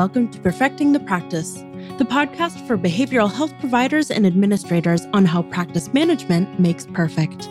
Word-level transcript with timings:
welcome 0.00 0.30
to 0.30 0.40
Perfecting 0.40 0.92
the 0.92 1.00
Practice, 1.00 1.56
the 1.98 2.06
podcast 2.06 2.66
for 2.66 2.78
behavioral 2.78 3.30
health 3.30 3.52
providers 3.60 4.10
and 4.10 4.24
administrators 4.24 5.04
on 5.12 5.26
how 5.26 5.42
practice 5.42 5.92
management 5.92 6.58
makes 6.58 6.86
perfect. 6.86 7.50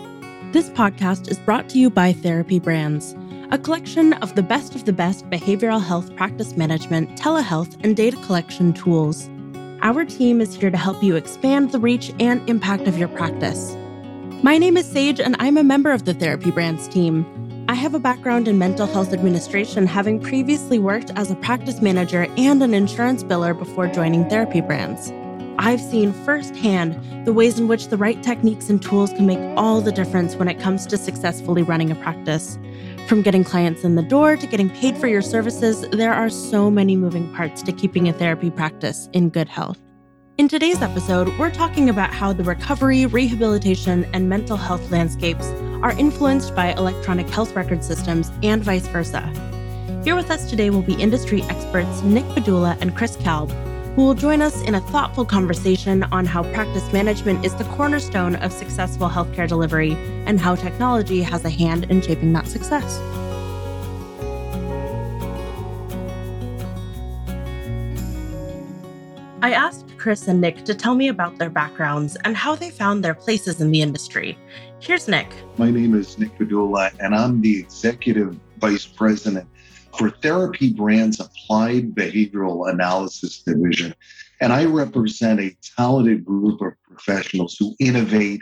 This 0.51 0.67
podcast 0.71 1.29
is 1.29 1.37
brought 1.37 1.69
to 1.69 1.77
you 1.77 1.91
by 1.91 2.11
Therapy 2.11 2.57
Brands, 2.57 3.15
a 3.51 3.59
collection 3.59 4.13
of 4.13 4.33
the 4.33 4.41
best 4.41 4.73
of 4.73 4.85
the 4.85 4.93
best 4.93 5.29
behavioral 5.29 5.79
health 5.79 6.15
practice 6.15 6.57
management, 6.57 7.15
telehealth, 7.19 7.77
and 7.83 7.95
data 7.95 8.17
collection 8.25 8.73
tools. 8.73 9.29
Our 9.83 10.03
team 10.03 10.41
is 10.41 10.55
here 10.55 10.71
to 10.71 10.77
help 10.77 11.03
you 11.03 11.17
expand 11.17 11.71
the 11.71 11.79
reach 11.79 12.11
and 12.19 12.49
impact 12.49 12.87
of 12.87 12.97
your 12.97 13.09
practice. 13.09 13.75
My 14.41 14.57
name 14.57 14.75
is 14.75 14.87
Sage, 14.87 15.19
and 15.19 15.35
I'm 15.37 15.57
a 15.57 15.63
member 15.63 15.91
of 15.91 16.05
the 16.05 16.15
Therapy 16.15 16.49
Brands 16.49 16.87
team. 16.87 17.27
I 17.69 17.75
have 17.75 17.93
a 17.93 17.99
background 17.99 18.47
in 18.47 18.57
mental 18.57 18.87
health 18.87 19.13
administration, 19.13 19.85
having 19.85 20.19
previously 20.19 20.79
worked 20.79 21.11
as 21.15 21.29
a 21.29 21.35
practice 21.35 21.81
manager 21.81 22.25
and 22.35 22.63
an 22.63 22.73
insurance 22.73 23.23
biller 23.23 23.55
before 23.55 23.87
joining 23.87 24.27
Therapy 24.27 24.59
Brands. 24.59 25.13
I've 25.59 25.79
seen 25.79 26.11
firsthand 26.11 27.27
the 27.27 27.31
ways 27.31 27.59
in 27.59 27.67
which 27.67 27.89
the 27.89 27.97
right 27.97 28.23
techniques 28.23 28.71
and 28.71 28.81
tools 28.81 29.11
can 29.11 29.27
make 29.27 29.37
all 29.55 29.81
the 29.81 29.91
difference 29.91 30.35
when 30.35 30.47
it 30.47 30.59
comes 30.59 30.87
to 30.87 30.97
successfully 30.97 31.61
running 31.61 31.91
a 31.91 31.95
practice. 31.95 32.57
From 33.07 33.21
getting 33.21 33.43
clients 33.43 33.83
in 33.83 33.93
the 33.93 34.01
door 34.01 34.35
to 34.35 34.47
getting 34.47 34.71
paid 34.71 34.97
for 34.97 35.05
your 35.05 35.21
services, 35.21 35.81
there 35.91 36.11
are 36.11 36.31
so 36.31 36.71
many 36.71 36.95
moving 36.95 37.31
parts 37.35 37.61
to 37.61 37.71
keeping 37.71 38.09
a 38.09 38.13
therapy 38.13 38.49
practice 38.49 39.09
in 39.13 39.29
good 39.29 39.47
health. 39.47 39.79
In 40.39 40.47
today's 40.47 40.81
episode, 40.81 41.37
we're 41.37 41.51
talking 41.51 41.87
about 41.87 42.15
how 42.15 42.33
the 42.33 42.43
recovery, 42.43 43.05
rehabilitation, 43.05 44.05
and 44.11 44.27
mental 44.27 44.57
health 44.57 44.89
landscapes 44.89 45.51
are 45.81 45.97
influenced 45.97 46.55
by 46.55 46.73
electronic 46.73 47.29
health 47.29 47.55
record 47.55 47.83
systems 47.83 48.31
and 48.43 48.63
vice 48.63 48.87
versa. 48.87 49.21
Here 50.03 50.15
with 50.15 50.31
us 50.31 50.49
today 50.49 50.69
will 50.69 50.81
be 50.81 50.93
industry 50.93 51.43
experts 51.43 52.01
Nick 52.03 52.25
Padula 52.25 52.77
and 52.81 52.95
Chris 52.95 53.15
Kalb, 53.17 53.51
who 53.95 54.05
will 54.05 54.13
join 54.13 54.41
us 54.41 54.61
in 54.61 54.75
a 54.75 54.81
thoughtful 54.81 55.25
conversation 55.25 56.03
on 56.03 56.25
how 56.25 56.43
practice 56.53 56.91
management 56.93 57.45
is 57.45 57.55
the 57.55 57.65
cornerstone 57.65 58.35
of 58.37 58.53
successful 58.53 59.09
healthcare 59.09 59.47
delivery 59.47 59.93
and 60.25 60.39
how 60.39 60.55
technology 60.55 61.21
has 61.21 61.43
a 61.43 61.49
hand 61.49 61.85
in 61.89 62.01
shaping 62.01 62.31
that 62.33 62.47
success. 62.47 62.99
I 69.41 69.53
asked 69.53 69.97
Chris 69.97 70.27
and 70.27 70.41
Nick 70.41 70.65
to 70.65 70.75
tell 70.75 70.95
me 70.95 71.07
about 71.07 71.37
their 71.37 71.49
backgrounds 71.49 72.17
and 72.25 72.35
how 72.35 72.55
they 72.55 72.69
found 72.69 73.01
their 73.01 73.13
places 73.13 73.61
in 73.61 73.71
the 73.71 73.81
industry. 73.81 74.37
Here's 74.81 75.07
Nick. 75.07 75.33
My 75.57 75.71
name 75.71 75.95
is 75.95 76.19
Nick 76.19 76.37
Padula, 76.37 76.91
and 76.99 77.15
I'm 77.15 77.39
the 77.39 77.57
Executive 77.57 78.37
Vice 78.57 78.85
President 78.85 79.47
for 79.97 80.09
Therapy 80.09 80.73
Brands 80.73 81.21
Applied 81.21 81.95
Behavioral 81.95 82.69
Analysis 82.69 83.41
Division. 83.41 83.95
And 84.41 84.51
I 84.51 84.65
represent 84.65 85.39
a 85.39 85.55
talented 85.77 86.25
group 86.25 86.59
of 86.59 86.73
professionals 86.83 87.55
who 87.57 87.75
innovate 87.79 88.41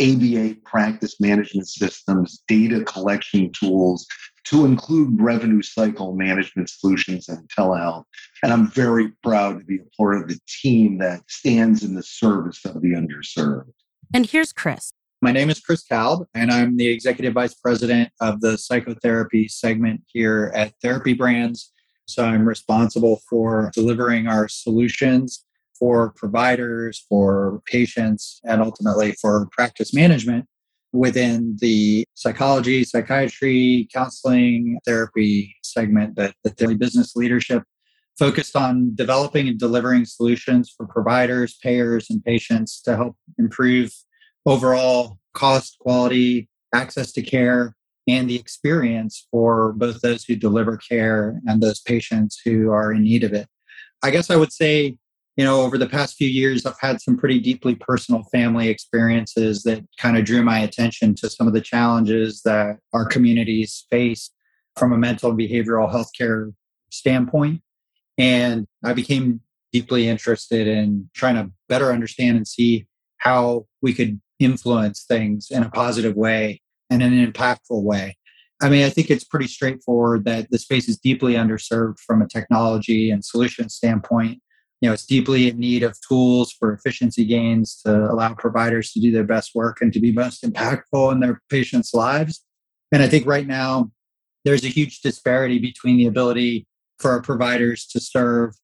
ABA 0.00 0.56
practice 0.64 1.20
management 1.20 1.68
systems, 1.68 2.42
data 2.46 2.84
collection 2.84 3.50
tools, 3.52 4.06
to 4.44 4.64
include 4.64 5.20
revenue 5.20 5.62
cycle 5.62 6.14
management 6.14 6.70
solutions 6.70 7.28
and 7.28 7.48
telehealth. 7.48 8.04
And 8.42 8.52
I'm 8.52 8.70
very 8.70 9.10
proud 9.22 9.58
to 9.58 9.64
be 9.64 9.76
a 9.76 9.96
part 9.96 10.22
of 10.22 10.28
the 10.28 10.38
team 10.62 10.98
that 10.98 11.22
stands 11.28 11.82
in 11.82 11.94
the 11.94 12.02
service 12.02 12.64
of 12.64 12.80
the 12.80 12.92
underserved. 12.92 13.72
And 14.14 14.24
here's 14.24 14.52
Chris. 14.52 14.92
My 15.20 15.32
name 15.32 15.50
is 15.50 15.58
Chris 15.58 15.82
Kalb, 15.84 16.26
and 16.32 16.50
I'm 16.52 16.76
the 16.76 16.86
Executive 16.86 17.34
Vice 17.34 17.54
President 17.54 18.10
of 18.20 18.40
the 18.40 18.56
Psychotherapy 18.56 19.48
segment 19.48 20.02
here 20.06 20.52
at 20.54 20.74
Therapy 20.80 21.12
Brands. 21.12 21.72
So 22.06 22.24
I'm 22.24 22.46
responsible 22.46 23.20
for 23.28 23.70
delivering 23.74 24.28
our 24.28 24.48
solutions 24.48 25.44
for 25.78 26.12
providers, 26.16 27.04
for 27.08 27.60
patients, 27.66 28.40
and 28.44 28.62
ultimately 28.62 29.12
for 29.12 29.48
practice 29.52 29.94
management 29.94 30.46
within 30.92 31.56
the 31.60 32.04
psychology, 32.14 32.84
psychiatry, 32.84 33.88
counseling, 33.92 34.78
therapy 34.86 35.54
segment 35.62 36.16
that 36.16 36.34
the 36.42 36.74
Business 36.74 37.14
Leadership 37.14 37.62
focused 38.18 38.56
on 38.56 38.94
developing 38.94 39.48
and 39.48 39.58
delivering 39.58 40.04
solutions 40.04 40.74
for 40.76 40.86
providers, 40.86 41.56
payers, 41.62 42.10
and 42.10 42.24
patients 42.24 42.80
to 42.82 42.96
help 42.96 43.16
improve 43.38 43.92
overall 44.44 45.18
cost, 45.34 45.78
quality, 45.78 46.48
access 46.74 47.12
to 47.12 47.22
care, 47.22 47.76
and 48.08 48.28
the 48.28 48.36
experience 48.36 49.28
for 49.30 49.72
both 49.74 50.00
those 50.00 50.24
who 50.24 50.34
deliver 50.34 50.78
care 50.78 51.40
and 51.46 51.62
those 51.62 51.80
patients 51.80 52.40
who 52.44 52.70
are 52.70 52.92
in 52.92 53.02
need 53.02 53.22
of 53.22 53.32
it. 53.32 53.46
I 54.02 54.10
guess 54.10 54.30
I 54.30 54.36
would 54.36 54.52
say 54.52 54.96
you 55.38 55.44
know, 55.44 55.62
over 55.62 55.78
the 55.78 55.88
past 55.88 56.16
few 56.16 56.28
years, 56.28 56.66
I've 56.66 56.80
had 56.80 57.00
some 57.00 57.16
pretty 57.16 57.38
deeply 57.38 57.76
personal 57.76 58.24
family 58.24 58.68
experiences 58.68 59.62
that 59.62 59.84
kind 59.96 60.18
of 60.18 60.24
drew 60.24 60.42
my 60.42 60.58
attention 60.58 61.14
to 61.14 61.30
some 61.30 61.46
of 61.46 61.54
the 61.54 61.60
challenges 61.60 62.42
that 62.42 62.78
our 62.92 63.06
communities 63.06 63.86
face 63.88 64.32
from 64.76 64.92
a 64.92 64.98
mental 64.98 65.30
and 65.30 65.38
behavioral 65.38 65.92
healthcare 65.92 66.52
standpoint. 66.90 67.62
And 68.18 68.66
I 68.84 68.94
became 68.94 69.40
deeply 69.72 70.08
interested 70.08 70.66
in 70.66 71.08
trying 71.14 71.36
to 71.36 71.52
better 71.68 71.92
understand 71.92 72.36
and 72.36 72.48
see 72.48 72.88
how 73.18 73.66
we 73.80 73.94
could 73.94 74.20
influence 74.40 75.04
things 75.04 75.52
in 75.52 75.62
a 75.62 75.70
positive 75.70 76.16
way 76.16 76.60
and 76.90 77.00
in 77.00 77.16
an 77.16 77.32
impactful 77.32 77.84
way. 77.84 78.16
I 78.60 78.68
mean, 78.68 78.84
I 78.84 78.90
think 78.90 79.08
it's 79.08 79.22
pretty 79.22 79.46
straightforward 79.46 80.24
that 80.24 80.50
the 80.50 80.58
space 80.58 80.88
is 80.88 80.98
deeply 80.98 81.34
underserved 81.34 82.00
from 82.00 82.22
a 82.22 82.28
technology 82.28 83.12
and 83.12 83.24
solution 83.24 83.68
standpoint 83.68 84.42
you 84.80 84.88
know 84.88 84.92
it's 84.92 85.06
deeply 85.06 85.48
in 85.48 85.58
need 85.58 85.82
of 85.82 85.98
tools 86.06 86.52
for 86.52 86.72
efficiency 86.72 87.24
gains 87.24 87.80
to 87.84 88.10
allow 88.10 88.34
providers 88.34 88.92
to 88.92 89.00
do 89.00 89.10
their 89.10 89.24
best 89.24 89.54
work 89.54 89.78
and 89.80 89.92
to 89.92 90.00
be 90.00 90.12
most 90.12 90.42
impactful 90.42 91.12
in 91.12 91.20
their 91.20 91.40
patients 91.50 91.94
lives. 91.94 92.44
And 92.92 93.02
i 93.02 93.08
think 93.08 93.26
right 93.26 93.46
now 93.46 93.90
there's 94.44 94.64
a 94.64 94.68
huge 94.68 95.00
disparity 95.00 95.58
between 95.58 95.96
the 95.96 96.06
ability 96.06 96.66
for 96.98 97.10
our 97.10 97.20
providers 97.20 97.86
to 97.86 98.00
serve 98.00 98.54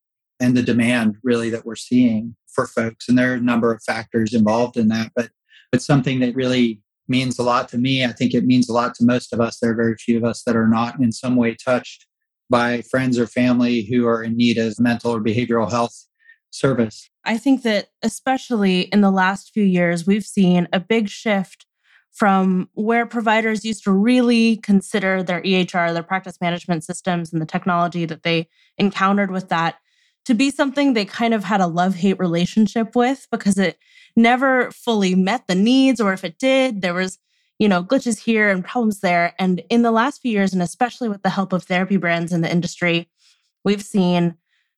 and 0.40 0.56
the 0.56 0.62
demand 0.62 1.16
really 1.22 1.50
that 1.50 1.64
we're 1.64 1.76
seeing 1.76 2.34
for 2.52 2.66
folks. 2.66 3.08
And 3.08 3.18
there 3.18 3.32
are 3.32 3.36
a 3.36 3.40
number 3.40 3.72
of 3.72 3.82
factors 3.84 4.34
involved 4.34 4.76
in 4.76 4.88
that 4.88 5.12
but 5.14 5.30
it's 5.72 5.86
something 5.86 6.20
that 6.20 6.36
really 6.36 6.80
means 7.08 7.38
a 7.38 7.42
lot 7.42 7.68
to 7.68 7.78
me. 7.78 8.04
I 8.04 8.12
think 8.12 8.32
it 8.32 8.46
means 8.46 8.68
a 8.68 8.72
lot 8.72 8.94
to 8.94 9.04
most 9.04 9.32
of 9.32 9.40
us. 9.40 9.58
There 9.58 9.72
are 9.72 9.76
very 9.76 9.96
few 9.96 10.16
of 10.16 10.24
us 10.24 10.42
that 10.44 10.56
are 10.56 10.68
not 10.68 11.00
in 11.00 11.12
some 11.12 11.36
way 11.36 11.54
touched 11.54 12.06
by 12.50 12.82
friends 12.82 13.18
or 13.18 13.26
family 13.26 13.82
who 13.82 14.06
are 14.06 14.22
in 14.22 14.36
need 14.36 14.58
of 14.58 14.78
mental 14.78 15.14
or 15.14 15.20
behavioral 15.20 15.70
health 15.70 16.06
service. 16.50 17.10
I 17.24 17.38
think 17.38 17.62
that, 17.62 17.88
especially 18.02 18.82
in 18.82 19.00
the 19.00 19.10
last 19.10 19.50
few 19.52 19.64
years, 19.64 20.06
we've 20.06 20.24
seen 20.24 20.68
a 20.72 20.80
big 20.80 21.08
shift 21.08 21.66
from 22.12 22.68
where 22.74 23.06
providers 23.06 23.64
used 23.64 23.82
to 23.84 23.90
really 23.90 24.58
consider 24.58 25.22
their 25.22 25.42
EHR, 25.42 25.92
their 25.92 26.02
practice 26.02 26.40
management 26.40 26.84
systems, 26.84 27.32
and 27.32 27.42
the 27.42 27.46
technology 27.46 28.04
that 28.04 28.22
they 28.22 28.48
encountered 28.78 29.32
with 29.32 29.48
that 29.48 29.76
to 30.26 30.34
be 30.34 30.50
something 30.50 30.92
they 30.92 31.04
kind 31.04 31.34
of 31.34 31.44
had 31.44 31.60
a 31.60 31.66
love 31.66 31.96
hate 31.96 32.18
relationship 32.18 32.94
with 32.94 33.26
because 33.30 33.58
it 33.58 33.78
never 34.16 34.70
fully 34.70 35.14
met 35.14 35.46
the 35.48 35.54
needs, 35.54 36.00
or 36.00 36.12
if 36.12 36.24
it 36.24 36.38
did, 36.38 36.82
there 36.82 36.94
was 36.94 37.18
you 37.58 37.68
know, 37.68 37.82
glitches 37.82 38.18
here 38.18 38.50
and 38.50 38.64
problems 38.64 39.00
there. 39.00 39.34
And 39.38 39.62
in 39.70 39.82
the 39.82 39.92
last 39.92 40.20
few 40.20 40.32
years, 40.32 40.52
and 40.52 40.62
especially 40.62 41.08
with 41.08 41.22
the 41.22 41.30
help 41.30 41.52
of 41.52 41.64
therapy 41.64 41.96
brands 41.96 42.32
in 42.32 42.40
the 42.40 42.50
industry, 42.50 43.08
we've 43.64 43.82
seen 43.82 44.36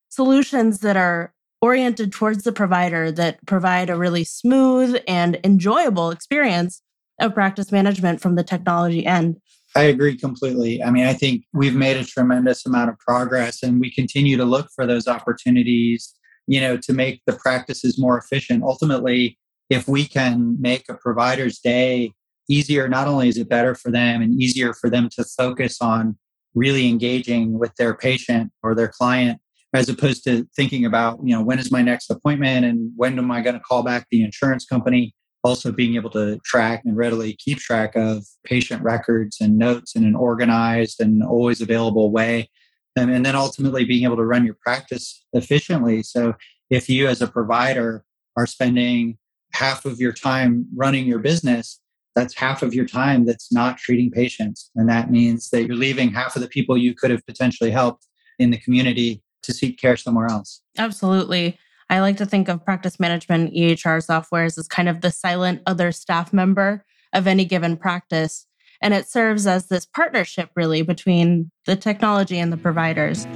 solutions 0.09 0.81
that 0.81 0.97
are 0.97 1.35
oriented 1.63 2.13
towards 2.13 2.45
the 2.45 2.53
provider 2.53 3.11
that 3.11 3.45
provide 3.47 3.91
a 3.91 3.97
really 3.97 4.25
smooth 4.25 5.01
and 5.09 5.41
enjoyable 5.43 6.11
experience 6.11 6.83
of 7.21 7.35
practice 7.35 7.73
management 7.73 8.21
from 8.21 8.35
the 8.35 8.45
technology 8.45 9.07
end. 9.07 9.37
I 9.75 9.85
agree 9.85 10.17
completely. 10.17 10.83
I 10.83 10.91
mean, 10.91 11.07
I 11.07 11.13
think 11.13 11.45
we've 11.53 11.75
made 11.75 11.97
a 11.97 12.05
tremendous 12.05 12.65
amount 12.67 12.91
of 12.91 12.99
progress 12.99 13.63
and 13.63 13.81
we 13.81 13.91
continue 13.91 14.37
to 14.37 14.45
look 14.45 14.69
for 14.75 14.87
those 14.87 15.09
opportunities, 15.09 16.15
you 16.47 16.61
know, 16.61 16.77
to 16.79 16.93
make 16.93 17.23
the 17.27 17.35
practices 17.35 17.99
more 17.99 18.19
efficient. 18.19 18.63
Ultimately, 18.63 19.39
if 19.69 19.89
we 19.89 20.07
can 20.07 20.57
make 20.61 20.85
a 20.89 20.95
provider's 20.95 21.59
day 21.59 22.13
easier, 22.49 22.89
not 22.89 23.09
only 23.09 23.29
is 23.29 23.39
it 23.39 23.49
better 23.49 23.75
for 23.75 23.91
them 23.91 24.23
and 24.23 24.41
easier 24.41 24.73
for 24.73 24.91
them 24.91 25.09
to 25.17 25.25
focus 25.25 25.79
on 25.81 26.17
really 26.55 26.89
engaging 26.89 27.59
with 27.59 27.75
their 27.77 27.95
patient 27.95 28.51
or 28.63 28.75
their 28.75 28.89
client 28.89 29.41
as 29.75 29.89
opposed 29.89 30.25
to 30.25 30.49
thinking 30.57 30.85
about, 30.85 31.19
you 31.23 31.35
know, 31.35 31.43
when 31.43 31.59
is 31.59 31.71
my 31.71 31.83
next 31.83 32.11
appointment 32.11 32.65
and 32.65 32.91
when 32.97 33.19
am 33.19 33.31
I 33.31 33.43
going 33.43 33.55
to 33.55 33.61
call 33.61 33.83
back 33.83 34.07
the 34.11 34.23
insurance 34.23 34.65
company? 34.65 35.15
Also, 35.45 35.71
being 35.71 35.95
able 35.95 36.11
to 36.11 36.39
track 36.45 36.83
and 36.85 36.97
readily 36.97 37.37
keep 37.37 37.59
track 37.59 37.95
of 37.95 38.25
patient 38.45 38.83
records 38.83 39.37
and 39.41 39.57
notes 39.57 39.95
in 39.95 40.05
an 40.05 40.17
organized 40.17 41.01
and 41.01 41.23
always 41.23 41.61
available 41.61 42.11
way. 42.11 42.51
And, 42.97 43.25
then 43.25 43.37
ultimately 43.37 43.85
being 43.85 44.05
able 44.05 44.17
to 44.17 44.25
run 44.25 44.45
your 44.45 44.57
practice 44.61 45.25
efficiently. 45.35 46.03
So, 46.03 46.35
if 46.71 46.89
you 46.89 47.07
as 47.07 47.23
a 47.23 47.29
provider 47.29 48.03
are 48.37 48.47
spending 48.47 49.19
half 49.53 49.85
of 49.85 50.01
your 50.01 50.13
time 50.13 50.67
running 50.75 51.07
your 51.07 51.21
business, 51.21 51.81
that's 52.17 52.35
half 52.35 52.63
of 52.63 52.75
your 52.75 52.87
time 52.87 53.27
that's 53.27 53.53
not 53.53 53.77
treating 53.79 54.11
patients. 54.11 54.71
And 54.75 54.89
that 54.89 55.11
means 55.11 55.51
that 55.51 55.67
you're 55.67 55.77
leaving 55.77 56.11
half 56.11 56.35
of 56.35 56.43
the 56.43 56.49
people 56.49 56.77
you 56.77 56.95
could 56.95 57.11
have 57.11 57.25
potentially 57.27 57.71
helped 57.71 58.07
in 58.39 58.51
the 58.51 58.59
community 58.59 59.23
to 59.43 59.53
seek 59.53 59.79
care 59.79 59.97
somewhere 59.97 60.27
else. 60.27 60.63
Absolutely. 60.79 61.59
I 61.89 62.01
like 62.01 62.17
to 62.17 62.27
think 62.27 62.49
of 62.49 62.65
practice 62.65 62.99
management 62.99 63.55
EHR 63.55 64.05
softwares 64.05 64.59
as 64.59 64.67
kind 64.67 64.89
of 64.89 65.03
the 65.03 65.13
silent 65.13 65.63
other 65.67 65.93
staff 65.93 66.33
member 66.33 66.85
of 67.13 67.27
any 67.27 67.45
given 67.45 67.77
practice. 67.77 68.47
And 68.81 68.93
it 68.93 69.09
serves 69.09 69.47
as 69.47 69.69
this 69.69 69.87
partnership 69.87 70.51
really 70.57 70.83
between 70.83 71.51
the 71.67 71.77
technology 71.77 72.39
and 72.39 72.53
the 72.53 72.57
providers. 72.57 73.27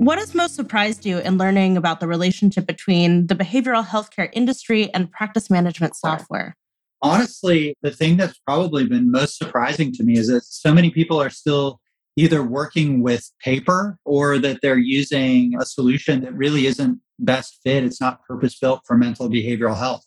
What 0.00 0.18
has 0.18 0.34
most 0.34 0.54
surprised 0.54 1.04
you 1.04 1.18
in 1.18 1.36
learning 1.36 1.76
about 1.76 2.00
the 2.00 2.08
relationship 2.08 2.66
between 2.66 3.26
the 3.26 3.34
behavioral 3.34 3.84
healthcare 3.84 4.30
industry 4.32 4.90
and 4.94 5.12
practice 5.12 5.50
management 5.50 5.94
software? 5.94 6.56
Honestly, 7.02 7.76
the 7.82 7.90
thing 7.90 8.16
that's 8.16 8.38
probably 8.38 8.86
been 8.86 9.10
most 9.10 9.36
surprising 9.36 9.92
to 9.92 10.02
me 10.02 10.16
is 10.16 10.28
that 10.28 10.44
so 10.44 10.72
many 10.72 10.88
people 10.88 11.20
are 11.20 11.28
still 11.28 11.82
either 12.16 12.42
working 12.42 13.02
with 13.02 13.30
paper 13.44 13.98
or 14.06 14.38
that 14.38 14.60
they're 14.62 14.78
using 14.78 15.52
a 15.60 15.66
solution 15.66 16.22
that 16.22 16.32
really 16.32 16.64
isn't 16.64 16.98
best 17.18 17.60
fit. 17.62 17.84
It's 17.84 18.00
not 18.00 18.24
purpose 18.24 18.58
built 18.58 18.80
for 18.86 18.96
mental 18.96 19.28
behavioral 19.28 19.76
health. 19.76 20.06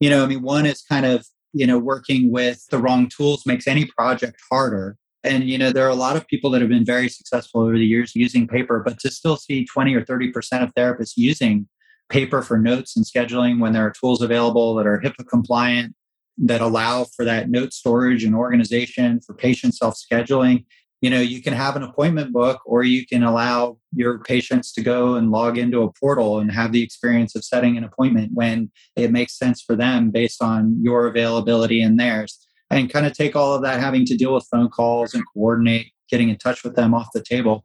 You 0.00 0.10
know, 0.10 0.24
I 0.24 0.26
mean, 0.26 0.42
one 0.42 0.66
is 0.66 0.82
kind 0.82 1.06
of, 1.06 1.24
you 1.52 1.68
know, 1.68 1.78
working 1.78 2.32
with 2.32 2.66
the 2.72 2.78
wrong 2.78 3.08
tools 3.08 3.46
makes 3.46 3.68
any 3.68 3.84
project 3.84 4.40
harder. 4.50 4.96
And, 5.22 5.44
you 5.44 5.58
know, 5.58 5.70
there 5.70 5.84
are 5.86 5.90
a 5.90 5.94
lot 5.94 6.16
of 6.16 6.26
people 6.26 6.50
that 6.50 6.60
have 6.60 6.70
been 6.70 6.84
very 6.84 7.08
successful 7.08 7.60
over 7.60 7.76
the 7.76 7.84
years 7.84 8.14
using 8.14 8.48
paper, 8.48 8.82
but 8.84 8.98
to 9.00 9.10
still 9.10 9.36
see 9.36 9.66
20 9.66 9.94
or 9.94 10.02
30% 10.02 10.62
of 10.62 10.74
therapists 10.74 11.12
using 11.16 11.68
paper 12.08 12.42
for 12.42 12.58
notes 12.58 12.96
and 12.96 13.04
scheduling 13.04 13.60
when 13.60 13.72
there 13.72 13.86
are 13.86 13.92
tools 13.92 14.22
available 14.22 14.74
that 14.74 14.86
are 14.86 15.00
HIPAA 15.00 15.26
compliant, 15.28 15.94
that 16.38 16.62
allow 16.62 17.04
for 17.04 17.24
that 17.24 17.50
note 17.50 17.72
storage 17.72 18.24
and 18.24 18.34
organization 18.34 19.20
for 19.20 19.34
patient 19.34 19.74
self 19.74 19.94
scheduling. 19.94 20.64
You 21.02 21.10
know, 21.10 21.20
you 21.20 21.42
can 21.42 21.54
have 21.54 21.76
an 21.76 21.82
appointment 21.82 22.32
book 22.32 22.60
or 22.66 22.82
you 22.82 23.06
can 23.06 23.22
allow 23.22 23.78
your 23.94 24.18
patients 24.20 24.72
to 24.72 24.82
go 24.82 25.14
and 25.14 25.30
log 25.30 25.56
into 25.56 25.82
a 25.82 25.92
portal 25.92 26.38
and 26.38 26.50
have 26.50 26.72
the 26.72 26.82
experience 26.82 27.34
of 27.34 27.44
setting 27.44 27.76
an 27.76 27.84
appointment 27.84 28.32
when 28.34 28.70
it 28.96 29.10
makes 29.10 29.38
sense 29.38 29.62
for 29.62 29.76
them 29.76 30.10
based 30.10 30.42
on 30.42 30.78
your 30.82 31.06
availability 31.06 31.80
and 31.82 31.98
theirs 31.98 32.46
and 32.70 32.92
kind 32.92 33.06
of 33.06 33.12
take 33.12 33.34
all 33.34 33.54
of 33.54 33.62
that 33.62 33.80
having 33.80 34.04
to 34.06 34.16
deal 34.16 34.34
with 34.34 34.46
phone 34.50 34.68
calls 34.68 35.14
and 35.14 35.24
coordinate 35.34 35.92
getting 36.08 36.28
in 36.28 36.36
touch 36.36 36.64
with 36.64 36.76
them 36.76 36.94
off 36.94 37.08
the 37.12 37.22
table. 37.22 37.64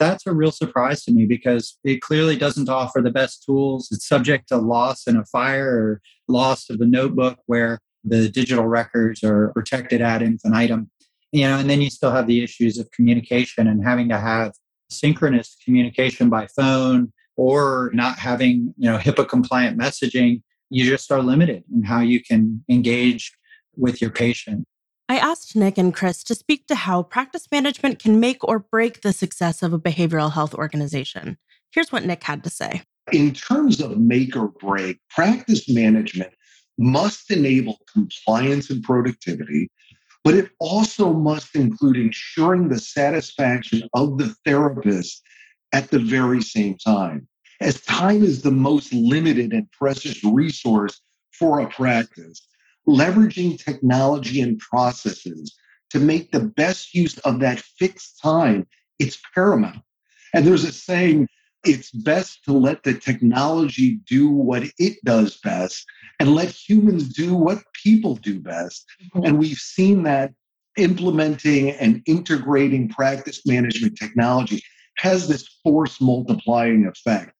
That's 0.00 0.26
a 0.26 0.32
real 0.32 0.50
surprise 0.50 1.04
to 1.04 1.12
me 1.12 1.26
because 1.26 1.78
it 1.84 2.00
clearly 2.00 2.36
doesn't 2.36 2.68
offer 2.68 3.00
the 3.00 3.10
best 3.10 3.44
tools. 3.44 3.88
It's 3.92 4.06
subject 4.06 4.48
to 4.48 4.56
loss 4.56 5.06
in 5.06 5.16
a 5.16 5.24
fire 5.26 5.70
or 5.70 6.00
loss 6.28 6.68
of 6.70 6.78
the 6.78 6.86
notebook 6.86 7.38
where 7.46 7.78
the 8.04 8.28
digital 8.28 8.66
records 8.66 9.22
are 9.22 9.52
protected 9.52 10.02
ad 10.02 10.22
infinitum. 10.22 10.90
You 11.30 11.42
know 11.42 11.58
and 11.58 11.70
then 11.70 11.80
you 11.80 11.88
still 11.88 12.10
have 12.10 12.26
the 12.26 12.42
issues 12.42 12.78
of 12.78 12.90
communication 12.90 13.66
and 13.66 13.84
having 13.84 14.08
to 14.08 14.18
have 14.18 14.52
synchronous 14.90 15.56
communication 15.64 16.28
by 16.28 16.46
phone 16.48 17.12
or 17.36 17.90
not 17.94 18.18
having 18.18 18.74
you 18.76 18.90
know 18.90 18.98
hipaa 18.98 19.28
compliant 19.28 19.78
messaging. 19.78 20.42
You 20.68 20.84
just 20.84 21.12
are 21.12 21.22
limited 21.22 21.64
in 21.72 21.84
how 21.84 22.00
you 22.00 22.22
can 22.22 22.64
engage 22.68 23.32
with 23.76 24.00
your 24.00 24.10
patient. 24.10 24.64
I 25.08 25.18
asked 25.18 25.56
Nick 25.56 25.78
and 25.78 25.94
Chris 25.94 26.22
to 26.24 26.34
speak 26.34 26.66
to 26.68 26.74
how 26.74 27.02
practice 27.02 27.46
management 27.50 27.98
can 27.98 28.20
make 28.20 28.42
or 28.42 28.58
break 28.58 29.02
the 29.02 29.12
success 29.12 29.62
of 29.62 29.72
a 29.72 29.78
behavioral 29.78 30.32
health 30.32 30.54
organization. 30.54 31.36
Here's 31.70 31.92
what 31.92 32.04
Nick 32.04 32.22
had 32.22 32.44
to 32.44 32.50
say. 32.50 32.82
In 33.12 33.32
terms 33.32 33.80
of 33.80 33.98
make 33.98 34.36
or 34.36 34.48
break, 34.48 34.98
practice 35.10 35.68
management 35.68 36.32
must 36.78 37.30
enable 37.30 37.78
compliance 37.92 38.70
and 38.70 38.82
productivity, 38.82 39.68
but 40.24 40.34
it 40.34 40.50
also 40.60 41.12
must 41.12 41.54
include 41.54 41.96
ensuring 41.96 42.68
the 42.68 42.78
satisfaction 42.78 43.88
of 43.94 44.18
the 44.18 44.34
therapist 44.46 45.22
at 45.72 45.90
the 45.90 45.98
very 45.98 46.40
same 46.40 46.76
time. 46.78 47.26
As 47.60 47.80
time 47.82 48.22
is 48.22 48.42
the 48.42 48.50
most 48.50 48.92
limited 48.92 49.52
and 49.52 49.70
precious 49.72 50.22
resource 50.24 51.00
for 51.32 51.60
a 51.60 51.68
practice, 51.68 52.46
leveraging 52.88 53.62
technology 53.62 54.40
and 54.40 54.58
processes 54.58 55.54
to 55.90 56.00
make 56.00 56.32
the 56.32 56.40
best 56.40 56.94
use 56.94 57.18
of 57.18 57.40
that 57.40 57.60
fixed 57.60 58.18
time, 58.20 58.66
it's 58.98 59.18
paramount. 59.34 59.82
And 60.34 60.46
there's 60.46 60.64
a 60.64 60.72
saying, 60.72 61.28
it's 61.64 61.90
best 61.90 62.44
to 62.44 62.52
let 62.52 62.82
the 62.82 62.94
technology 62.94 64.00
do 64.08 64.28
what 64.28 64.64
it 64.78 64.96
does 65.04 65.38
best 65.38 65.84
and 66.18 66.34
let 66.34 66.48
humans 66.48 67.08
do 67.08 67.34
what 67.34 67.62
people 67.72 68.16
do 68.16 68.40
best. 68.40 68.84
Mm-hmm. 69.14 69.26
And 69.26 69.38
we've 69.38 69.58
seen 69.58 70.02
that 70.04 70.32
implementing 70.76 71.70
and 71.70 72.02
integrating 72.06 72.88
practice 72.88 73.46
management 73.46 73.96
technology 73.96 74.62
has 74.96 75.28
this 75.28 75.46
force 75.62 76.00
multiplying 76.00 76.86
effect. 76.86 77.34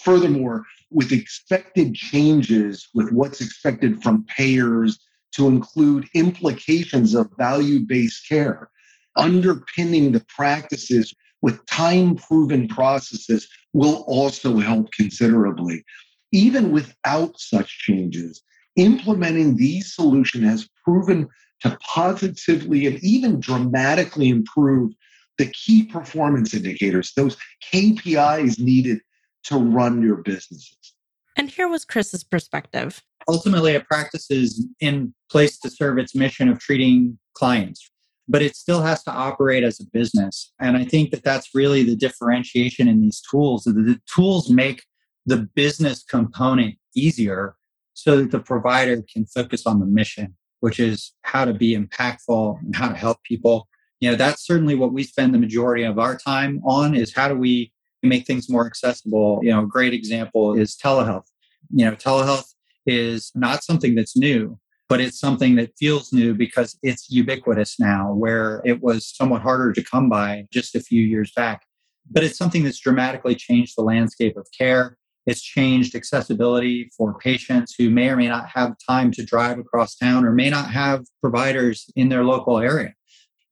Furthermore, 0.00 0.64
with 0.92 1.12
expected 1.12 1.94
changes 1.94 2.88
with 2.94 3.10
what's 3.12 3.40
expected 3.40 4.02
from 4.02 4.24
payers 4.26 4.98
to 5.32 5.48
include 5.48 6.08
implications 6.14 7.14
of 7.14 7.30
value 7.38 7.80
based 7.80 8.28
care, 8.28 8.70
underpinning 9.16 10.12
the 10.12 10.24
practices 10.28 11.14
with 11.40 11.64
time 11.66 12.14
proven 12.16 12.68
processes 12.68 13.48
will 13.72 14.04
also 14.06 14.58
help 14.58 14.92
considerably. 14.92 15.84
Even 16.32 16.70
without 16.70 17.38
such 17.38 17.78
changes, 17.78 18.42
implementing 18.76 19.56
these 19.56 19.94
solutions 19.94 20.44
has 20.44 20.68
proven 20.84 21.28
to 21.60 21.76
positively 21.80 22.86
and 22.86 23.02
even 23.02 23.40
dramatically 23.40 24.28
improve 24.28 24.92
the 25.38 25.46
key 25.46 25.84
performance 25.84 26.54
indicators, 26.54 27.12
those 27.16 27.36
KPIs 27.72 28.58
needed 28.58 29.00
to 29.44 29.58
run 29.58 30.02
your 30.02 30.16
businesses. 30.16 30.94
And 31.36 31.48
here 31.48 31.68
was 31.68 31.84
Chris's 31.84 32.24
perspective. 32.24 33.02
Ultimately, 33.28 33.74
a 33.74 33.80
practice 33.80 34.30
is 34.30 34.66
in 34.80 35.14
place 35.30 35.58
to 35.60 35.70
serve 35.70 35.98
its 35.98 36.14
mission 36.14 36.48
of 36.48 36.58
treating 36.58 37.18
clients, 37.34 37.90
but 38.28 38.42
it 38.42 38.56
still 38.56 38.82
has 38.82 39.02
to 39.04 39.10
operate 39.10 39.64
as 39.64 39.80
a 39.80 39.84
business. 39.92 40.52
And 40.60 40.76
I 40.76 40.84
think 40.84 41.10
that 41.10 41.24
that's 41.24 41.54
really 41.54 41.82
the 41.84 41.96
differentiation 41.96 42.88
in 42.88 43.00
these 43.00 43.22
tools. 43.30 43.64
The 43.64 44.00
tools 44.12 44.50
make 44.50 44.84
the 45.24 45.48
business 45.54 46.02
component 46.02 46.76
easier 46.94 47.54
so 47.94 48.16
that 48.16 48.30
the 48.30 48.40
provider 48.40 49.02
can 49.12 49.24
focus 49.26 49.66
on 49.66 49.78
the 49.80 49.86
mission, 49.86 50.34
which 50.60 50.80
is 50.80 51.12
how 51.22 51.44
to 51.44 51.54
be 51.54 51.76
impactful 51.76 52.60
and 52.60 52.74
how 52.74 52.88
to 52.88 52.96
help 52.96 53.22
people. 53.22 53.68
You 54.00 54.10
know, 54.10 54.16
that's 54.16 54.44
certainly 54.44 54.74
what 54.74 54.92
we 54.92 55.04
spend 55.04 55.32
the 55.32 55.38
majority 55.38 55.84
of 55.84 55.98
our 55.98 56.18
time 56.18 56.60
on 56.64 56.94
is 56.94 57.14
how 57.14 57.28
do 57.28 57.36
we 57.36 57.71
make 58.02 58.26
things 58.26 58.48
more 58.48 58.66
accessible. 58.66 59.40
You 59.42 59.50
know, 59.50 59.62
a 59.62 59.66
great 59.66 59.94
example 59.94 60.54
is 60.54 60.76
telehealth. 60.76 61.26
You 61.70 61.86
know, 61.86 61.92
telehealth 61.92 62.52
is 62.86 63.30
not 63.34 63.62
something 63.62 63.94
that's 63.94 64.16
new, 64.16 64.58
but 64.88 65.00
it's 65.00 65.18
something 65.18 65.54
that 65.56 65.72
feels 65.78 66.12
new 66.12 66.34
because 66.34 66.76
it's 66.82 67.10
ubiquitous 67.10 67.78
now, 67.78 68.12
where 68.12 68.60
it 68.64 68.82
was 68.82 69.06
somewhat 69.06 69.42
harder 69.42 69.72
to 69.72 69.82
come 69.82 70.08
by 70.08 70.46
just 70.52 70.74
a 70.74 70.80
few 70.80 71.02
years 71.02 71.32
back. 71.34 71.62
But 72.10 72.24
it's 72.24 72.36
something 72.36 72.64
that's 72.64 72.80
dramatically 72.80 73.34
changed 73.34 73.74
the 73.76 73.82
landscape 73.82 74.36
of 74.36 74.46
care. 74.56 74.98
It's 75.24 75.40
changed 75.40 75.94
accessibility 75.94 76.90
for 76.96 77.16
patients 77.16 77.76
who 77.78 77.90
may 77.90 78.08
or 78.08 78.16
may 78.16 78.28
not 78.28 78.48
have 78.48 78.74
time 78.86 79.12
to 79.12 79.24
drive 79.24 79.58
across 79.58 79.94
town 79.94 80.24
or 80.24 80.32
may 80.32 80.50
not 80.50 80.70
have 80.70 81.04
providers 81.20 81.88
in 81.94 82.08
their 82.08 82.24
local 82.24 82.58
area. 82.58 82.94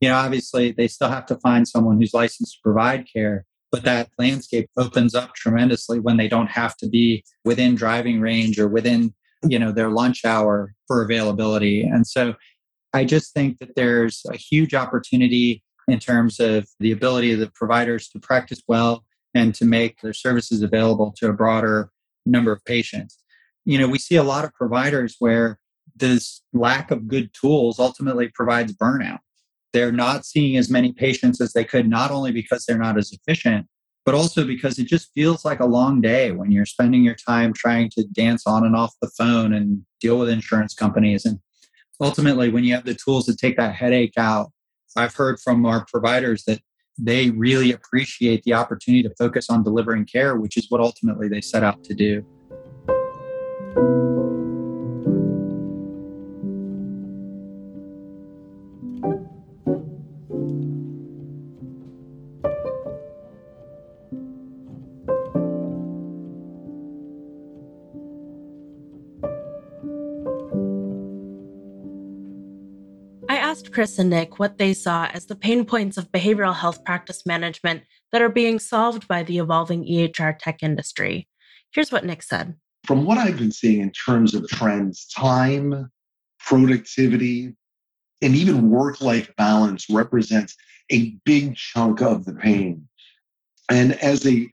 You 0.01 0.09
know, 0.09 0.17
obviously, 0.17 0.73
they 0.73 0.89
still 0.89 1.09
have 1.09 1.27
to 1.27 1.37
find 1.37 1.69
someone 1.69 2.01
who's 2.01 2.15
licensed 2.15 2.55
to 2.55 2.63
provide 2.63 3.07
care, 3.13 3.45
but 3.71 3.85
that 3.85 4.11
landscape 4.19 4.69
opens 4.77 5.15
up 5.15 5.35
tremendously 5.35 6.01
when 6.01 6.17
they 6.17 6.29
don't 6.29 6.51
have 6.51 6.77
to 6.79 6.89
be 6.89 7.25
within 7.45 7.75
driving 7.75 8.21
range 8.21 8.59
or 8.59 8.69
within 8.69 9.15
you 9.49 9.59
know 9.59 9.73
their 9.73 9.89
lunch 9.89 10.25
hour 10.25 10.75
for 10.87 11.03
availability. 11.03 11.83
And 11.83 12.07
so 12.07 12.35
i 12.93 13.05
just 13.05 13.33
think 13.33 13.59
that 13.59 13.77
there's 13.77 14.23
a 14.33 14.37
huge 14.37 14.75
opportunity 14.75 15.63
in 15.87 16.01
terms 16.01 16.41
of 16.41 16.69
the 16.81 16.91
ability 16.91 17.33
of 17.33 17.39
the 17.39 17.51
providers 17.55 18.09
to 18.09 18.19
practice 18.19 18.63
well 18.67 19.05
and 19.35 19.55
to 19.55 19.65
make 19.65 20.01
their 20.01 20.13
services 20.13 20.61
available 20.61 21.15
to 21.17 21.29
a 21.29 21.33
broader 21.33 21.91
number 22.27 22.53
of 22.53 22.65
patients. 22.65 23.19
You 23.65 23.79
know 23.79 23.89
we 23.89 23.99
see 23.99 24.17
a 24.17 24.23
lot 24.25 24.45
of 24.45 24.53
providers 24.55 25.17
where 25.19 25.59
this 25.97 26.43
lack 26.53 26.91
of 26.91 27.09
good 27.09 27.31
tools 27.33 27.79
ultimately 27.79 28.29
provides 28.29 28.73
burnout 28.73 29.19
they're 29.73 29.93
not 29.93 30.25
seeing 30.25 30.57
as 30.57 30.71
many 30.71 30.93
patients 30.93 31.41
as 31.41 31.53
they 31.53 31.65
could, 31.65 31.89
not 31.89 32.11
only 32.11 32.33
because 32.33 32.65
they're 32.65 32.79
not 32.79 32.99
as 32.99 33.13
efficient, 33.13 33.67
but 34.05 34.15
also 34.15 34.45
because 34.47 34.79
it 34.79 34.87
just 34.87 35.11
feels 35.15 35.45
like 35.45 35.61
a 35.61 35.67
long 35.67 36.01
day 36.01 36.33
when 36.33 36.51
you're 36.51 36.67
spending 36.67 37.05
your 37.05 37.15
time 37.15 37.53
trying 37.53 37.91
to 37.91 38.05
dance 38.05 38.47
on 38.47 38.65
and 38.65 38.75
off 38.75 38.95
the 39.01 39.11
phone 39.17 39.53
and 39.53 39.83
deal 40.01 40.19
with 40.19 40.29
insurance 40.29 40.75
companies. 40.75 41.25
And 41.25 41.39
ultimately, 42.01 42.49
when 42.49 42.65
you 42.65 42.75
have 42.75 42.85
the 42.85 42.95
tools 42.95 43.27
to 43.27 43.37
take 43.37 43.57
that 43.57 43.75
headache 43.75 44.15
out, 44.17 44.51
I've 44.97 45.15
heard 45.15 45.39
from 45.41 45.65
our 45.67 45.85
providers 45.85 46.45
that 46.45 46.61
they 46.99 47.31
really 47.31 47.73
appreciate 47.73 48.43
the 48.43 48.55
opportunity 48.55 49.03
to 49.03 49.15
focus 49.17 49.49
on 49.49 49.63
delivering 49.63 50.07
care, 50.07 50.37
which 50.37 50.57
is 50.57 50.67
what 50.71 50.81
ultimately 50.81 51.29
they 51.29 51.41
set 51.41 51.63
out 51.63 51.85
to 51.85 51.95
do. 51.95 52.25
Chris 73.81 73.99
and 73.99 74.11
Nick 74.11 74.39
what 74.39 74.59
they 74.59 74.75
saw 74.75 75.07
as 75.07 75.25
the 75.25 75.35
pain 75.35 75.65
points 75.65 75.97
of 75.97 76.13
behavioral 76.13 76.55
health 76.55 76.85
practice 76.85 77.25
management 77.25 77.83
that 78.13 78.21
are 78.21 78.29
being 78.29 78.59
solved 78.59 79.09
by 79.09 79.23
the 79.23 79.39
evolving 79.39 79.87
EHR 79.87 80.39
tech 80.39 80.63
industry. 80.63 81.27
Here's 81.73 81.91
what 81.91 82.05
Nick 82.05 82.23
said. 82.23 82.57
From 82.85 83.07
what 83.07 83.17
I've 83.17 83.39
been 83.39 83.51
seeing 83.51 83.81
in 83.81 83.91
terms 83.93 84.35
of 84.35 84.47
trends, 84.49 85.07
time, 85.07 85.91
productivity, 86.41 87.55
and 88.21 88.37
even 88.37 88.69
work 88.69 89.01
life 89.01 89.35
balance 89.39 89.89
represents 89.89 90.55
a 90.93 91.17
big 91.25 91.57
chunk 91.57 92.03
of 92.03 92.27
the 92.27 92.35
pain. 92.35 92.87
And 93.71 93.93
as 94.03 94.27
a 94.27 94.47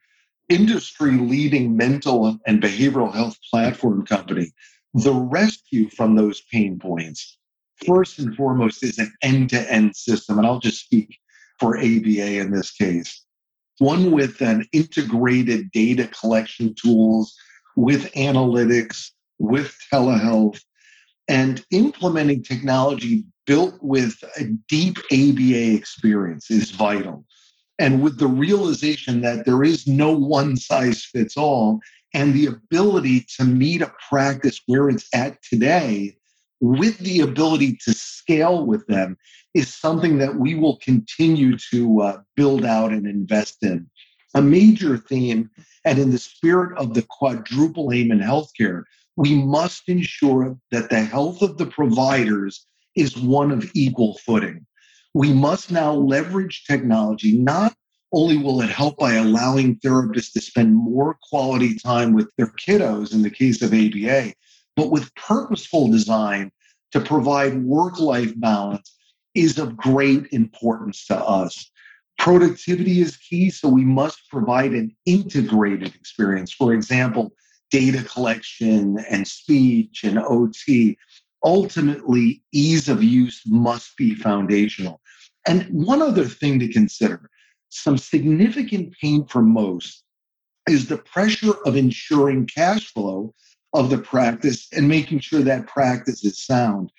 industry 0.48 1.18
leading 1.18 1.76
mental 1.76 2.40
and 2.48 2.64
behavioral 2.64 3.14
health 3.14 3.38
platform 3.52 4.06
company, 4.06 4.54
the 4.94 5.14
rescue 5.14 5.90
from 5.90 6.16
those 6.16 6.44
pain 6.50 6.80
points 6.80 7.38
first 7.86 8.20
and 8.20 8.36
foremost 8.36 8.84
is 8.84 8.98
an 8.98 9.12
end 9.22 9.50
to 9.52 9.72
end 9.72 9.96
system. 9.96 10.38
And 10.38 10.48
I'll 10.48 10.60
just 10.60 10.84
speak 10.84 11.18
for 11.60 11.78
ABA 11.78 12.40
in 12.40 12.52
this 12.52 12.72
case. 12.72 13.24
One 13.80 14.12
with 14.12 14.42
an 14.42 14.66
integrated 14.72 15.72
data 15.72 16.08
collection 16.08 16.74
tools, 16.74 17.36
with 17.76 18.12
analytics, 18.14 19.12
with 19.40 19.78
telehealth, 19.94 20.60
and 21.28 21.64
implementing 21.72 22.42
technology 22.44 23.24
built 23.46 23.76
with 23.82 24.16
a 24.38 24.46
deep 24.68 24.98
ABA 25.12 25.76
experience 25.76 26.50
is 26.50 26.72
vital. 26.72 27.26
And 27.80 28.02
with 28.02 28.18
the 28.18 28.28
realization 28.28 29.22
that 29.22 29.46
there 29.46 29.64
is 29.64 29.86
no 29.86 30.12
one 30.12 30.58
size 30.58 31.06
fits 31.06 31.38
all, 31.38 31.80
and 32.14 32.34
the 32.34 32.48
ability 32.48 33.28
to 33.38 33.44
meet 33.44 33.82
a 33.82 33.94
practice 34.10 34.60
where 34.66 34.90
it's 34.90 35.08
at 35.14 35.38
today 35.44 36.18
with 36.60 36.98
the 37.00 37.22
ability 37.22 37.78
to 37.86 37.94
scale 37.94 38.66
with 38.66 38.86
them 38.88 39.18
is 39.54 39.74
something 39.74 40.18
that 40.18 40.36
we 40.36 40.56
will 40.56 40.78
continue 40.78 41.58
to 41.72 42.02
uh, 42.02 42.22
build 42.36 42.66
out 42.66 42.92
and 42.92 43.06
invest 43.06 43.58
in. 43.64 43.90
A 44.34 44.42
major 44.42 44.98
theme, 44.98 45.50
and 45.86 46.00
in 46.00 46.12
the 46.12 46.18
spirit 46.18 46.78
of 46.78 46.94
the 46.94 47.06
quadruple 47.10 47.92
aim 47.94 48.12
in 48.12 48.20
healthcare, 48.20 48.84
we 49.16 49.36
must 49.36 49.88
ensure 49.88 50.58
that 50.72 50.90
the 50.90 51.02
health 51.02 51.42
of 51.42 51.58
the 51.58 51.66
providers 51.66 52.66
is 52.96 53.18
one 53.18 53.52
of 53.52 53.72
equal 53.74 54.18
footing. 54.26 54.66
We 55.14 55.34
must 55.34 55.72
now 55.72 55.94
leverage 55.94 56.66
technology. 56.66 57.38
Not 57.38 57.76
only 58.12 58.38
will 58.38 58.62
it 58.62 58.70
help 58.70 58.98
by 58.98 59.14
allowing 59.14 59.80
therapists 59.80 60.34
to 60.34 60.42
spend 60.42 60.76
more 60.76 61.18
quality 61.30 61.76
time 61.76 62.14
with 62.14 62.30
their 62.38 62.48
kiddos 62.48 63.14
in 63.14 63.22
the 63.22 63.30
case 63.30 63.62
of 63.62 63.74
ABA, 63.74 64.34
but 64.78 64.92
with 64.92 65.14
purposeful 65.16 65.90
design 65.90 66.52
to 66.92 67.02
provide 67.02 67.62
work 67.64 68.00
life 68.00 68.32
balance 68.40 68.96
is 69.36 69.58
of 69.58 69.76
great 69.76 70.28
importance 70.32 71.06
to 71.08 71.18
us. 71.18 71.70
Productivity 72.20 73.02
is 73.02 73.18
key, 73.18 73.50
so 73.50 73.68
we 73.68 73.84
must 73.84 74.30
provide 74.30 74.72
an 74.72 74.96
integrated 75.06 75.94
experience. 75.96 76.54
For 76.54 76.74
example, 76.74 77.34
data 77.72 78.04
collection 78.04 78.98
and 79.10 79.28
speech 79.28 80.04
and 80.04 80.20
OT. 80.20 80.98
Ultimately, 81.44 82.44
ease 82.52 82.88
of 82.88 83.04
use 83.04 83.42
must 83.46 83.98
be 83.98 84.16
foundational. 84.16 85.02
And 85.48 85.68
one 85.70 86.02
other 86.02 86.26
thing 86.26 86.60
to 86.60 86.72
consider 86.72 87.30
some 87.70 87.98
significant 87.98 88.94
pain 89.02 89.26
for 89.26 89.42
most 89.42 90.04
is 90.68 90.88
the 90.88 90.98
pressure 90.98 91.54
of 91.66 91.76
ensuring 91.76 92.48
cash 92.48 92.92
flow 92.94 93.34
of 93.74 93.90
the 93.90 93.98
practice 93.98 94.68
and 94.74 94.88
making 94.88 95.20
sure 95.20 95.42
that 95.42 95.68
practice 95.68 96.24
is 96.24 96.46
sound. 96.46 96.92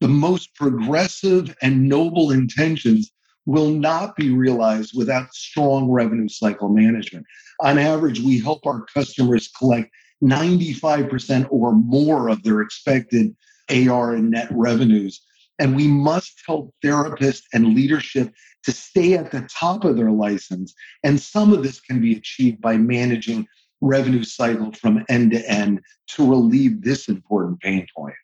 The 0.00 0.08
most 0.08 0.54
progressive 0.54 1.54
and 1.62 1.88
noble 1.88 2.30
intentions 2.30 3.12
will 3.46 3.70
not 3.70 4.16
be 4.16 4.30
realized 4.30 4.92
without 4.96 5.34
strong 5.34 5.90
revenue 5.90 6.28
cycle 6.28 6.68
management. 6.68 7.26
On 7.60 7.78
average, 7.78 8.20
we 8.20 8.38
help 8.38 8.66
our 8.66 8.84
customers 8.94 9.48
collect 9.48 9.90
95% 10.22 11.48
or 11.50 11.72
more 11.72 12.28
of 12.28 12.42
their 12.42 12.60
expected 12.60 13.34
AR 13.70 14.14
and 14.14 14.30
net 14.30 14.48
revenues. 14.50 15.20
And 15.58 15.76
we 15.76 15.88
must 15.88 16.40
help 16.46 16.74
therapists 16.82 17.42
and 17.52 17.74
leadership 17.74 18.32
to 18.64 18.72
stay 18.72 19.14
at 19.14 19.30
the 19.30 19.48
top 19.52 19.84
of 19.84 19.96
their 19.96 20.10
license. 20.10 20.74
And 21.04 21.20
some 21.20 21.52
of 21.52 21.62
this 21.62 21.80
can 21.80 22.00
be 22.00 22.14
achieved 22.14 22.60
by 22.60 22.76
managing 22.76 23.46
revenue 23.80 24.24
cycle 24.24 24.72
from 24.72 25.04
end 25.08 25.32
to 25.32 25.50
end 25.50 25.80
to 26.08 26.28
relieve 26.28 26.82
this 26.82 27.08
important 27.08 27.60
pain 27.60 27.86
point. 27.96 28.14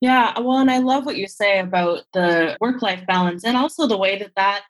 Yeah, 0.00 0.38
well, 0.38 0.58
and 0.58 0.70
I 0.70 0.78
love 0.78 1.06
what 1.06 1.16
you 1.16 1.26
say 1.26 1.60
about 1.60 2.02
the 2.12 2.56
work 2.60 2.82
life 2.82 3.06
balance 3.06 3.44
and 3.44 3.56
also 3.56 3.86
the 3.86 3.96
way 3.96 4.18
that 4.18 4.32
that 4.36 4.62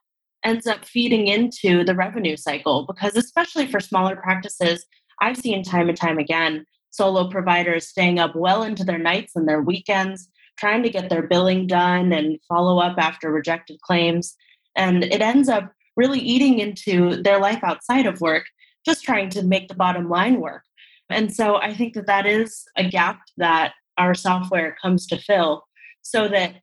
ends 0.45 0.67
up 0.67 0.85
feeding 0.85 1.27
into 1.27 1.85
the 1.85 1.95
revenue 1.95 2.37
cycle. 2.37 2.87
Because, 2.87 3.17
especially 3.17 3.67
for 3.67 3.81
smaller 3.81 4.17
practices, 4.17 4.87
I've 5.21 5.37
seen 5.37 5.63
time 5.63 5.89
and 5.89 5.99
time 5.99 6.19
again 6.19 6.67
solo 6.91 7.29
providers 7.29 7.89
staying 7.89 8.21
up 8.21 8.37
well 8.37 8.63
into 8.63 8.85
their 8.85 8.99
nights 8.99 9.35
and 9.35 9.49
their 9.49 9.61
weekends, 9.61 10.29
trying 10.57 10.83
to 10.85 10.91
get 10.91 11.11
their 11.11 11.27
billing 11.27 11.67
done 11.67 12.13
and 12.13 12.39
follow 12.49 12.79
up 12.79 12.97
after 12.99 13.33
rejected 13.33 13.81
claims. 13.81 14.37
And 14.77 15.03
it 15.03 15.21
ends 15.21 15.49
up 15.49 15.73
really 15.97 16.21
eating 16.21 16.61
into 16.61 17.21
their 17.23 17.41
life 17.41 17.65
outside 17.65 18.07
of 18.07 18.21
work 18.21 18.45
just 18.85 19.05
trying 19.05 19.31
to 19.31 19.43
make 19.43 19.69
the 19.69 19.75
bottom 19.75 20.09
line 20.09 20.41
work. 20.41 20.63
And 21.11 21.35
so 21.35 21.57
I 21.57 21.75
think 21.75 21.95
that 21.95 22.07
that 22.07 22.27
is 22.27 22.65
a 22.77 22.89
gap 22.89 23.21
that 23.37 23.75
our 23.99 24.15
software 24.15 24.77
comes 24.81 25.07
to 25.09 25.19
fill 25.19 25.65
so 26.03 26.29
that 26.29 26.57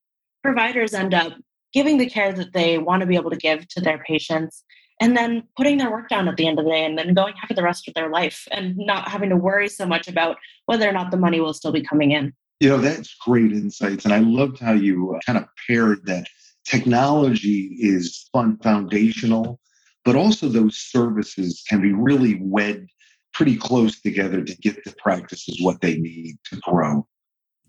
providers 0.44 0.94
end 0.94 1.14
up 1.14 1.34
giving 1.74 1.98
the 1.98 2.10
care 2.10 2.34
that 2.34 2.54
they 2.54 2.78
want 2.78 3.02
to 3.02 3.08
be 3.08 3.16
able 3.16 3.30
to 3.30 3.38
give 3.38 3.68
to 3.70 3.82
their 3.82 4.00
patients 4.00 4.64
and 5.00 5.18
then 5.18 5.44
putting 5.58 5.78
their 5.78 5.90
work 5.90 6.10
down 6.10 6.28
at 6.28 6.38
the 6.38 6.48
end 6.48 6.60
of 6.60 6.66
the 6.66 6.72
day 6.72 6.86
and 6.86 6.98
then 6.98 7.14
going 7.14 7.34
after 7.42 7.56
the 7.56 7.64
rest 7.64 7.88
of 7.88 7.94
their 7.94 8.10
life 8.10 8.48
and 8.52 8.78
not 8.78 9.08
having 9.08 9.30
to 9.30 9.36
worry 9.36 9.68
so 9.68 9.86
much 9.86 10.08
about 10.08 10.38
whether 10.66 10.88
or 10.88 10.92
not 10.92 11.12
the 11.12 11.18
money 11.18 11.40
will 11.40 11.54
still 11.54 11.72
be 11.72 11.82
coming 11.82 12.12
in. 12.12 12.34
You 12.60 12.70
know, 12.70 12.78
that's 12.78 13.16
great 13.16 13.52
insights. 13.52 14.06
And 14.06 14.14
I 14.14 14.20
loved 14.20 14.60
how 14.60 14.74
you 14.74 15.16
uh, 15.16 15.20
kind 15.26 15.40
of 15.40 15.46
paired 15.68 16.06
that 16.06 16.28
technology 16.66 17.76
is 17.80 18.30
fun 18.32 18.58
foundational 18.58 19.60
but 20.06 20.16
also 20.16 20.48
those 20.48 20.78
services 20.78 21.64
can 21.70 21.82
be 21.82 21.94
really 21.94 22.40
wed 22.42 22.88
pretty 23.34 23.56
close 23.56 24.02
together 24.02 24.44
to 24.44 24.56
get 24.58 24.84
the 24.84 24.94
practices 24.98 25.60
what 25.62 25.82
they 25.82 25.98
need 25.98 26.36
to 26.52 26.60
grow. 26.62 27.08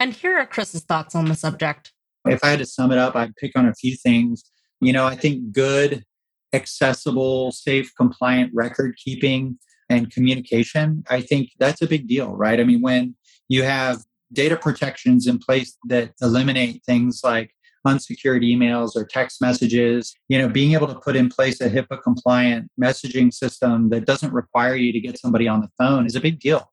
And 0.00 0.12
here 0.12 0.38
are 0.38 0.46
Chris's 0.46 0.82
thoughts 0.82 1.14
on 1.14 1.26
the 1.26 1.34
subject. 1.34 1.92
If 2.26 2.42
I 2.42 2.48
had 2.48 2.58
to 2.58 2.66
sum 2.66 2.90
it 2.92 2.98
up, 2.98 3.14
I'd 3.14 3.36
pick 3.36 3.52
on 3.56 3.68
a 3.68 3.74
few 3.74 3.96
things. 3.96 4.44
You 4.80 4.92
know, 4.92 5.06
I 5.06 5.14
think 5.14 5.52
good, 5.52 6.04
accessible, 6.52 7.52
safe, 7.52 7.92
compliant 7.96 8.50
record 8.54 8.96
keeping 8.96 9.58
and 9.88 10.10
communication, 10.10 11.04
I 11.08 11.20
think 11.20 11.50
that's 11.58 11.82
a 11.82 11.86
big 11.86 12.08
deal, 12.08 12.34
right? 12.34 12.58
I 12.58 12.64
mean, 12.64 12.80
when 12.80 13.14
you 13.48 13.62
have 13.62 13.98
data 14.32 14.56
protections 14.56 15.26
in 15.26 15.38
place 15.38 15.76
that 15.88 16.12
eliminate 16.22 16.82
things 16.86 17.20
like 17.22 17.54
unsecured 17.84 18.42
emails 18.42 18.96
or 18.96 19.04
text 19.04 19.40
messages, 19.40 20.14
you 20.28 20.38
know, 20.38 20.48
being 20.48 20.72
able 20.72 20.86
to 20.86 20.94
put 20.94 21.16
in 21.16 21.28
place 21.28 21.60
a 21.60 21.68
HIPAA 21.68 22.02
compliant 22.02 22.70
messaging 22.80 23.32
system 23.32 23.90
that 23.90 24.06
doesn't 24.06 24.32
require 24.32 24.74
you 24.74 24.92
to 24.92 25.00
get 25.00 25.18
somebody 25.18 25.48
on 25.48 25.60
the 25.60 25.68
phone 25.78 26.06
is 26.06 26.14
a 26.14 26.20
big 26.20 26.40
deal. 26.40 26.70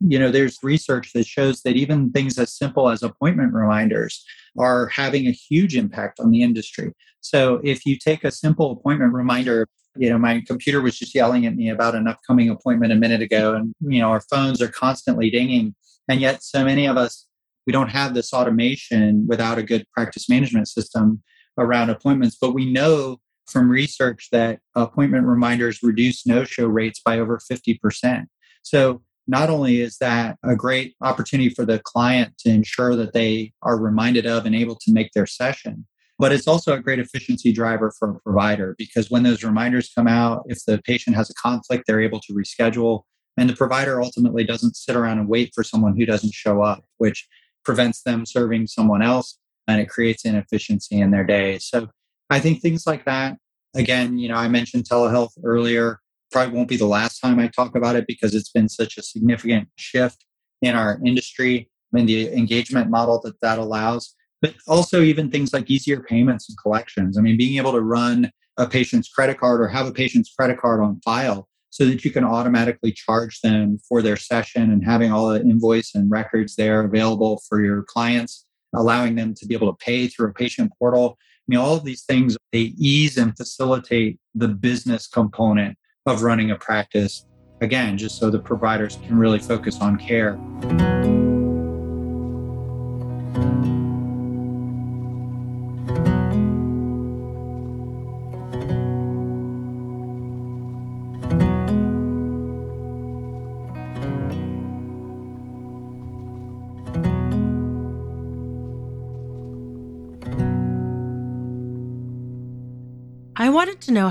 You 0.00 0.18
know, 0.18 0.30
there's 0.30 0.58
research 0.62 1.12
that 1.14 1.26
shows 1.26 1.62
that 1.62 1.76
even 1.76 2.10
things 2.10 2.38
as 2.38 2.56
simple 2.56 2.88
as 2.88 3.02
appointment 3.02 3.52
reminders 3.52 4.24
are 4.58 4.86
having 4.88 5.26
a 5.26 5.32
huge 5.32 5.76
impact 5.76 6.20
on 6.20 6.30
the 6.30 6.42
industry. 6.42 6.92
So 7.20 7.60
if 7.62 7.84
you 7.84 7.98
take 7.98 8.24
a 8.24 8.30
simple 8.30 8.72
appointment 8.72 9.12
reminder, 9.12 9.68
you 9.96 10.08
know, 10.08 10.18
my 10.18 10.42
computer 10.46 10.80
was 10.80 10.98
just 10.98 11.14
yelling 11.14 11.46
at 11.46 11.56
me 11.56 11.68
about 11.68 11.94
an 11.94 12.08
upcoming 12.08 12.48
appointment 12.48 12.92
a 12.92 12.96
minute 12.96 13.20
ago, 13.20 13.54
and, 13.54 13.74
you 13.80 14.00
know, 14.00 14.08
our 14.08 14.20
phones 14.20 14.62
are 14.62 14.68
constantly 14.68 15.30
dinging. 15.30 15.74
And 16.08 16.20
yet, 16.20 16.42
so 16.42 16.64
many 16.64 16.86
of 16.86 16.96
us 16.96 17.26
we 17.70 17.72
don't 17.72 17.90
have 17.90 18.14
this 18.14 18.32
automation 18.32 19.28
without 19.28 19.56
a 19.56 19.62
good 19.62 19.86
practice 19.94 20.28
management 20.28 20.66
system 20.66 21.22
around 21.56 21.88
appointments. 21.88 22.36
But 22.40 22.52
we 22.52 22.68
know 22.68 23.18
from 23.46 23.70
research 23.70 24.26
that 24.32 24.58
appointment 24.74 25.24
reminders 25.24 25.78
reduce 25.80 26.26
no 26.26 26.42
show 26.42 26.66
rates 26.66 27.00
by 27.00 27.20
over 27.20 27.38
50%. 27.38 28.24
So 28.64 29.02
not 29.28 29.50
only 29.50 29.82
is 29.82 29.98
that 29.98 30.36
a 30.42 30.56
great 30.56 30.96
opportunity 31.00 31.48
for 31.48 31.64
the 31.64 31.78
client 31.78 32.36
to 32.38 32.50
ensure 32.50 32.96
that 32.96 33.12
they 33.12 33.52
are 33.62 33.78
reminded 33.78 34.26
of 34.26 34.46
and 34.46 34.56
able 34.56 34.74
to 34.74 34.92
make 34.92 35.12
their 35.12 35.26
session, 35.26 35.86
but 36.18 36.32
it's 36.32 36.48
also 36.48 36.74
a 36.74 36.80
great 36.80 36.98
efficiency 36.98 37.52
driver 37.52 37.92
for 37.96 38.10
a 38.10 38.20
provider 38.20 38.74
because 38.78 39.12
when 39.12 39.22
those 39.22 39.44
reminders 39.44 39.92
come 39.94 40.08
out, 40.08 40.42
if 40.46 40.58
the 40.66 40.82
patient 40.82 41.14
has 41.14 41.30
a 41.30 41.34
conflict, 41.34 41.84
they're 41.86 42.02
able 42.02 42.18
to 42.18 42.32
reschedule. 42.32 43.02
And 43.36 43.48
the 43.48 43.54
provider 43.54 44.02
ultimately 44.02 44.42
doesn't 44.42 44.74
sit 44.74 44.96
around 44.96 45.20
and 45.20 45.28
wait 45.28 45.52
for 45.54 45.62
someone 45.62 45.96
who 45.96 46.04
doesn't 46.04 46.34
show 46.34 46.62
up, 46.62 46.84
which 46.98 47.28
prevents 47.64 48.02
them 48.02 48.26
serving 48.26 48.66
someone 48.66 49.02
else 49.02 49.38
and 49.68 49.80
it 49.80 49.88
creates 49.88 50.24
inefficiency 50.24 51.00
in 51.00 51.10
their 51.10 51.24
day. 51.24 51.58
So 51.58 51.88
I 52.28 52.40
think 52.40 52.60
things 52.60 52.86
like 52.86 53.04
that, 53.04 53.36
again, 53.74 54.18
you 54.18 54.28
know, 54.28 54.36
I 54.36 54.48
mentioned 54.48 54.84
telehealth 54.84 55.32
earlier. 55.44 56.00
Probably 56.32 56.54
won't 56.54 56.68
be 56.68 56.76
the 56.76 56.86
last 56.86 57.18
time 57.18 57.40
I 57.40 57.48
talk 57.48 57.76
about 57.76 57.96
it 57.96 58.06
because 58.06 58.34
it's 58.34 58.50
been 58.50 58.68
such 58.68 58.96
a 58.96 59.02
significant 59.02 59.68
shift 59.76 60.24
in 60.62 60.76
our 60.76 61.00
industry 61.04 61.68
and 61.92 62.08
the 62.08 62.32
engagement 62.32 62.88
model 62.88 63.20
that 63.22 63.40
that 63.40 63.58
allows 63.58 64.14
but 64.40 64.54
also 64.66 65.02
even 65.02 65.30
things 65.30 65.52
like 65.52 65.70
easier 65.70 66.00
payments 66.00 66.48
and 66.48 66.58
collections. 66.58 67.18
I 67.18 67.20
mean, 67.20 67.36
being 67.36 67.58
able 67.58 67.72
to 67.72 67.80
run 67.80 68.30
a 68.56 68.66
patient's 68.66 69.08
credit 69.08 69.38
card 69.38 69.60
or 69.60 69.68
have 69.68 69.86
a 69.86 69.92
patient's 69.92 70.32
credit 70.34 70.58
card 70.58 70.80
on 70.80 71.00
file 71.04 71.48
so 71.70 71.86
that 71.86 72.04
you 72.04 72.10
can 72.10 72.24
automatically 72.24 72.92
charge 72.92 73.40
them 73.40 73.78
for 73.88 74.02
their 74.02 74.16
session 74.16 74.70
and 74.70 74.84
having 74.84 75.12
all 75.12 75.30
the 75.30 75.40
invoice 75.40 75.94
and 75.94 76.10
records 76.10 76.56
there 76.56 76.82
available 76.82 77.40
for 77.48 77.62
your 77.62 77.82
clients, 77.84 78.46
allowing 78.74 79.14
them 79.14 79.34
to 79.34 79.46
be 79.46 79.54
able 79.54 79.72
to 79.72 79.84
pay 79.84 80.08
through 80.08 80.28
a 80.28 80.34
patient 80.34 80.72
portal. 80.78 81.16
I 81.18 81.44
mean, 81.46 81.60
all 81.60 81.76
of 81.76 81.84
these 81.84 82.02
things, 82.02 82.36
they 82.52 82.74
ease 82.76 83.16
and 83.16 83.36
facilitate 83.36 84.18
the 84.34 84.48
business 84.48 85.06
component 85.06 85.78
of 86.06 86.22
running 86.22 86.50
a 86.50 86.56
practice. 86.56 87.24
Again, 87.60 87.98
just 87.98 88.18
so 88.18 88.30
the 88.30 88.38
providers 88.38 88.98
can 89.06 89.18
really 89.18 89.38
focus 89.38 89.80
on 89.80 89.96
care. 89.96 90.38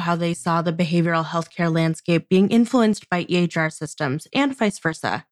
How 0.09 0.15
they 0.15 0.33
saw 0.33 0.59
the 0.59 0.73
behavioral 0.73 1.23
healthcare 1.23 1.71
landscape 1.71 2.27
being 2.29 2.49
influenced 2.49 3.07
by 3.11 3.25
EHR 3.25 3.71
systems 3.71 4.27
and 4.33 4.57
vice 4.57 4.79
versa. 4.79 5.23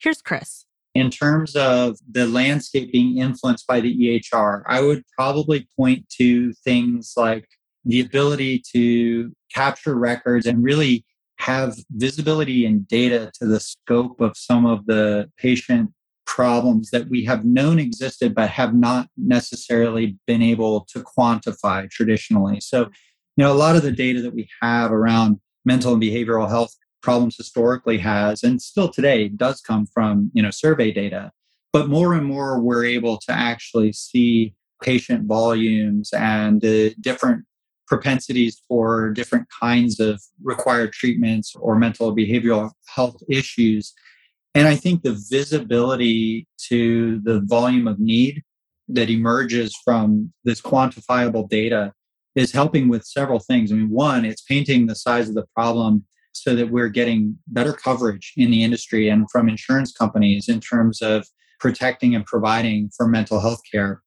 Here's 0.00 0.20
Chris. 0.20 0.64
In 0.92 1.08
terms 1.08 1.54
of 1.54 1.98
the 2.10 2.26
landscape 2.26 2.90
being 2.90 3.18
influenced 3.18 3.64
by 3.68 3.78
the 3.78 3.96
EHR, 3.96 4.64
I 4.66 4.80
would 4.80 5.04
probably 5.16 5.68
point 5.76 6.08
to 6.18 6.52
things 6.64 7.12
like 7.16 7.46
the 7.84 8.00
ability 8.00 8.64
to 8.72 9.32
capture 9.54 9.94
records 9.94 10.46
and 10.46 10.64
really 10.64 11.04
have 11.38 11.76
visibility 11.92 12.66
and 12.66 12.88
data 12.88 13.30
to 13.38 13.46
the 13.46 13.60
scope 13.60 14.20
of 14.20 14.36
some 14.36 14.66
of 14.66 14.84
the 14.86 15.30
patient 15.38 15.92
problems 16.26 16.90
that 16.90 17.08
we 17.08 17.24
have 17.24 17.44
known 17.44 17.78
existed 17.78 18.34
but 18.34 18.50
have 18.50 18.74
not 18.74 19.06
necessarily 19.16 20.18
been 20.26 20.42
able 20.42 20.80
to 20.92 21.04
quantify 21.16 21.88
traditionally. 21.88 22.60
So 22.60 22.90
you 23.36 23.44
know, 23.44 23.52
a 23.52 23.54
lot 23.54 23.76
of 23.76 23.82
the 23.82 23.92
data 23.92 24.22
that 24.22 24.34
we 24.34 24.48
have 24.62 24.92
around 24.92 25.40
mental 25.64 25.92
and 25.92 26.02
behavioral 26.02 26.48
health 26.48 26.74
problems 27.02 27.36
historically 27.36 27.98
has, 27.98 28.42
and 28.42 28.60
still 28.62 28.88
today 28.88 29.28
does 29.28 29.60
come 29.60 29.86
from, 29.86 30.30
you 30.34 30.42
know, 30.42 30.50
survey 30.50 30.92
data. 30.92 31.30
But 31.72 31.88
more 31.88 32.14
and 32.14 32.24
more, 32.24 32.60
we're 32.60 32.84
able 32.84 33.18
to 33.26 33.32
actually 33.32 33.92
see 33.92 34.54
patient 34.82 35.26
volumes 35.26 36.10
and 36.12 36.60
the 36.60 36.94
different 37.00 37.44
propensities 37.86 38.60
for 38.68 39.10
different 39.10 39.46
kinds 39.60 40.00
of 40.00 40.22
required 40.42 40.92
treatments 40.92 41.54
or 41.56 41.76
mental 41.76 42.14
behavioral 42.14 42.70
health 42.86 43.16
issues. 43.28 43.92
And 44.54 44.68
I 44.68 44.76
think 44.76 45.02
the 45.02 45.20
visibility 45.30 46.46
to 46.68 47.20
the 47.20 47.40
volume 47.44 47.88
of 47.88 47.98
need 47.98 48.42
that 48.88 49.10
emerges 49.10 49.76
from 49.84 50.32
this 50.44 50.60
quantifiable 50.60 51.48
data 51.48 51.92
is 52.34 52.52
helping 52.52 52.88
with 52.88 53.04
several 53.04 53.38
things. 53.38 53.70
I 53.70 53.76
mean, 53.76 53.90
one, 53.90 54.24
it's 54.24 54.42
painting 54.42 54.86
the 54.86 54.94
size 54.94 55.28
of 55.28 55.34
the 55.34 55.46
problem 55.54 56.04
so 56.32 56.54
that 56.56 56.70
we're 56.70 56.88
getting 56.88 57.38
better 57.46 57.72
coverage 57.72 58.32
in 58.36 58.50
the 58.50 58.64
industry 58.64 59.08
and 59.08 59.30
from 59.30 59.48
insurance 59.48 59.92
companies 59.92 60.48
in 60.48 60.60
terms 60.60 61.00
of 61.00 61.26
protecting 61.60 62.14
and 62.14 62.26
providing 62.26 62.90
for 62.96 63.06
mental 63.06 63.40
health 63.40 63.60
care. 63.70 64.02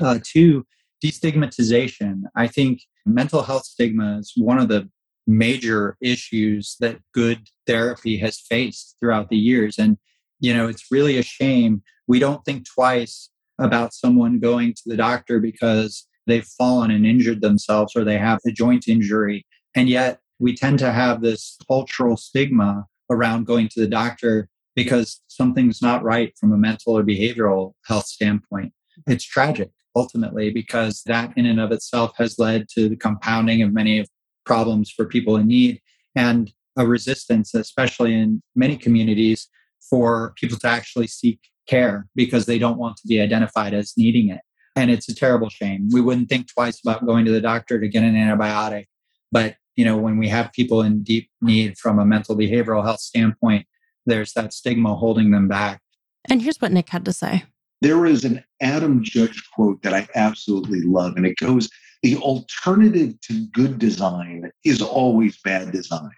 Uh, 0.00 0.18
two, 0.22 0.64
destigmatization. 1.04 2.22
I 2.36 2.46
think 2.46 2.82
mental 3.04 3.42
health 3.42 3.64
stigma 3.64 4.18
is 4.18 4.32
one 4.36 4.58
of 4.58 4.68
the 4.68 4.88
major 5.26 5.96
issues 6.00 6.76
that 6.80 6.98
good 7.12 7.40
therapy 7.66 8.16
has 8.18 8.40
faced 8.40 8.96
throughout 9.00 9.28
the 9.28 9.36
years. 9.36 9.78
And, 9.78 9.98
you 10.40 10.54
know, 10.54 10.68
it's 10.68 10.90
really 10.90 11.18
a 11.18 11.22
shame. 11.22 11.82
We 12.06 12.18
don't 12.18 12.44
think 12.44 12.66
twice 12.68 13.30
about 13.58 13.94
someone 13.94 14.38
going 14.38 14.74
to 14.74 14.82
the 14.86 14.96
doctor 14.96 15.40
because 15.40 16.06
they've 16.26 16.46
fallen 16.46 16.90
and 16.90 17.06
injured 17.06 17.40
themselves 17.40 17.94
or 17.96 18.04
they 18.04 18.18
have 18.18 18.40
a 18.46 18.52
joint 18.52 18.88
injury. 18.88 19.46
And 19.74 19.88
yet 19.88 20.20
we 20.38 20.54
tend 20.54 20.78
to 20.80 20.92
have 20.92 21.20
this 21.20 21.56
cultural 21.66 22.16
stigma 22.16 22.86
around 23.10 23.46
going 23.46 23.68
to 23.68 23.80
the 23.80 23.86
doctor 23.86 24.48
because 24.74 25.20
something's 25.28 25.80
not 25.80 26.02
right 26.02 26.32
from 26.38 26.52
a 26.52 26.56
mental 26.56 26.96
or 26.98 27.04
behavioral 27.04 27.72
health 27.86 28.06
standpoint. 28.06 28.72
It's 29.06 29.24
tragic 29.24 29.70
ultimately 29.96 30.50
because 30.50 31.02
that 31.06 31.32
in 31.36 31.46
and 31.46 31.60
of 31.60 31.70
itself 31.70 32.12
has 32.16 32.38
led 32.38 32.68
to 32.70 32.88
the 32.88 32.96
compounding 32.96 33.62
of 33.62 33.72
many 33.72 34.04
problems 34.44 34.90
for 34.90 35.04
people 35.04 35.36
in 35.36 35.46
need 35.46 35.80
and 36.16 36.52
a 36.76 36.86
resistance, 36.86 37.54
especially 37.54 38.14
in 38.14 38.42
many 38.56 38.76
communities, 38.76 39.48
for 39.88 40.34
people 40.36 40.58
to 40.58 40.66
actually 40.66 41.06
seek 41.06 41.38
care 41.68 42.06
because 42.14 42.46
they 42.46 42.58
don't 42.58 42.78
want 42.78 42.96
to 42.96 43.06
be 43.06 43.20
identified 43.20 43.72
as 43.72 43.94
needing 43.96 44.28
it. 44.28 44.40
And 44.76 44.90
it's 44.90 45.08
a 45.08 45.14
terrible 45.14 45.50
shame. 45.50 45.88
We 45.92 46.00
wouldn't 46.00 46.28
think 46.28 46.52
twice 46.52 46.80
about 46.80 47.06
going 47.06 47.24
to 47.26 47.30
the 47.30 47.40
doctor 47.40 47.80
to 47.80 47.88
get 47.88 48.02
an 48.02 48.14
antibiotic. 48.14 48.86
But, 49.30 49.56
you 49.76 49.84
know, 49.84 49.96
when 49.96 50.18
we 50.18 50.28
have 50.28 50.52
people 50.52 50.82
in 50.82 51.02
deep 51.02 51.30
need 51.40 51.78
from 51.78 51.98
a 51.98 52.04
mental 52.04 52.36
behavioral 52.36 52.84
health 52.84 53.00
standpoint, 53.00 53.66
there's 54.06 54.32
that 54.32 54.52
stigma 54.52 54.94
holding 54.94 55.30
them 55.30 55.48
back. 55.48 55.80
And 56.28 56.42
here's 56.42 56.58
what 56.58 56.72
Nick 56.72 56.88
had 56.88 57.04
to 57.04 57.12
say. 57.12 57.44
There 57.80 58.06
is 58.06 58.24
an 58.24 58.42
Adam 58.62 59.02
Judge 59.02 59.42
quote 59.54 59.82
that 59.82 59.92
I 59.92 60.08
absolutely 60.14 60.80
love, 60.82 61.16
and 61.16 61.26
it 61.26 61.36
goes 61.36 61.68
The 62.02 62.16
alternative 62.16 63.20
to 63.22 63.46
good 63.48 63.78
design 63.78 64.50
is 64.64 64.80
always 64.80 65.38
bad 65.42 65.72
design. 65.72 66.10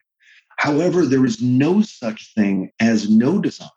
However, 0.59 1.05
there 1.07 1.25
is 1.25 1.42
no 1.42 1.83
such 1.83 2.33
thing 2.35 2.71
as 2.81 3.11
no 3.11 3.40
design. 3.40 3.69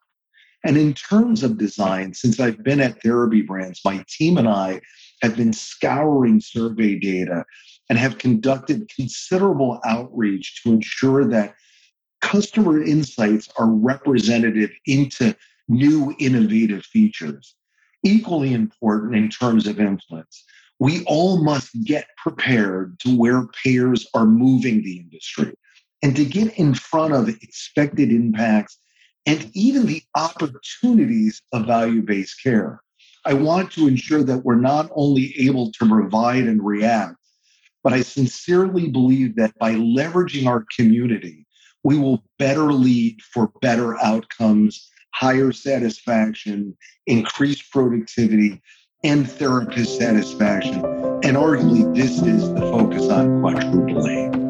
And 0.63 0.78
in 0.78 0.93
terms 0.93 1.43
of 1.43 1.58
design, 1.58 2.13
since 2.13 2.39
I've 2.39 2.63
been 2.63 2.82
at 2.82 3.02
Therapy 3.02 3.41
Brands, 3.41 3.82
my 3.86 4.04
team 4.10 4.38
and 4.38 4.48
I 4.48 4.82
have 5.22 5.38
been 5.38 5.54
scouring 5.54 6.41
survey 6.41 7.00
data 7.00 7.45
and 7.89 7.98
have 7.98 8.17
conducted 8.17 8.91
considerable 8.93 9.80
outreach 9.86 10.62
to 10.63 10.72
ensure 10.72 11.26
that 11.30 11.56
customer 12.22 12.84
insights 12.84 13.50
are 13.58 13.69
representative 13.69 14.72
into 14.86 15.36
new 15.67 16.13
innovative 16.19 16.86
features. 16.86 17.56
Equally 18.04 18.54
important 18.54 19.15
in 19.15 19.30
terms 19.30 19.67
of 19.67 19.80
influence, 19.80 20.43
we 20.80 21.04
all 21.06 21.43
must 21.43 21.69
get 21.84 22.08
prepared 22.17 23.00
to 23.00 23.17
where 23.17 23.48
payers 23.63 24.08
are 24.13 24.26
moving 24.26 24.82
the 24.84 24.98
industry 24.98 25.54
and 26.02 26.15
to 26.15 26.26
get 26.26 26.58
in 26.58 26.74
front 26.74 27.13
of 27.13 27.28
expected 27.28 28.12
impacts 28.12 28.78
and 29.26 29.50
even 29.54 29.86
the 29.86 30.02
opportunities 30.16 31.42
of 31.54 31.66
value 31.66 32.02
based 32.02 32.42
care. 32.44 32.82
I 33.26 33.34
want 33.34 33.72
to 33.74 33.88
ensure 33.88 34.24
that 34.24 34.46
we're 34.46 34.56
not 34.56 34.90
only 34.96 35.36
able 35.40 35.72
to 35.74 35.88
provide 35.88 36.46
and 36.46 36.66
react, 36.66 37.16
but 37.84 37.94
I 37.94 38.02
sincerely 38.02 38.90
believe 38.90 39.36
that 39.36 39.58
by 39.60 39.76
leveraging 39.76 40.48
our 40.48 40.66
community, 40.76 41.46
we 41.84 41.98
will 41.98 42.24
better 42.38 42.74
lead 42.74 43.22
for 43.22 43.52
better 43.62 43.98
outcomes, 44.02 44.90
higher 45.14 45.52
satisfaction, 45.52 46.76
increased 47.08 47.72
productivity, 47.72 48.62
and 49.04 49.30
therapist 49.30 49.98
satisfaction. 49.98 50.84
And 51.24 51.38
arguably, 51.38 51.94
this 51.96 52.22
is 52.22 52.54
the 52.54 52.62
focus 52.62 53.10
on 53.10 53.42
quadruple 53.42 54.08
A. 54.08 54.49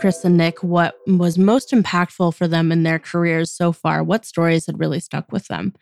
Chris 0.00 0.24
and 0.24 0.38
Nick 0.38 0.62
what 0.62 0.94
was 1.06 1.36
most 1.36 1.72
impactful 1.72 2.34
for 2.34 2.48
them 2.48 2.72
in 2.72 2.84
their 2.84 2.98
careers 2.98 3.50
so 3.50 3.70
far, 3.70 4.02
what 4.02 4.24
stories 4.24 4.64
had 4.64 4.80
really 4.80 4.98
stuck 4.98 5.30
with 5.30 5.48
them. 5.48 5.74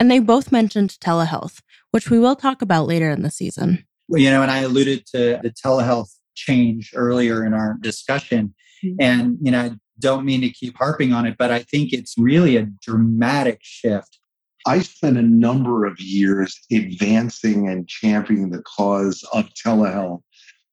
And 0.00 0.10
they 0.10 0.18
both 0.18 0.50
mentioned 0.50 0.96
telehealth, 0.98 1.60
which 1.90 2.08
we 2.08 2.18
will 2.18 2.36
talk 2.36 2.62
about 2.62 2.86
later 2.86 3.10
in 3.10 3.20
the 3.20 3.30
season. 3.30 3.86
Well, 4.08 4.22
you 4.22 4.30
know, 4.30 4.40
and 4.40 4.50
I 4.50 4.60
alluded 4.60 5.04
to 5.08 5.40
the 5.42 5.50
telehealth 5.50 6.08
change 6.34 6.92
earlier 6.94 7.44
in 7.44 7.52
our 7.52 7.76
discussion. 7.82 8.54
Mm-hmm. 8.82 8.96
And, 8.98 9.38
you 9.42 9.50
know, 9.50 9.60
I 9.60 9.70
don't 9.98 10.24
mean 10.24 10.40
to 10.40 10.48
keep 10.48 10.74
harping 10.78 11.12
on 11.12 11.26
it, 11.26 11.36
but 11.38 11.50
I 11.50 11.58
think 11.58 11.92
it's 11.92 12.14
really 12.16 12.56
a 12.56 12.66
dramatic 12.82 13.58
shift. 13.62 14.18
I 14.66 14.80
spent 14.80 15.18
a 15.18 15.22
number 15.22 15.84
of 15.84 16.00
years 16.00 16.58
advancing 16.72 17.68
and 17.68 17.86
championing 17.86 18.50
the 18.50 18.62
cause 18.62 19.22
of 19.34 19.50
telehealth, 19.50 20.22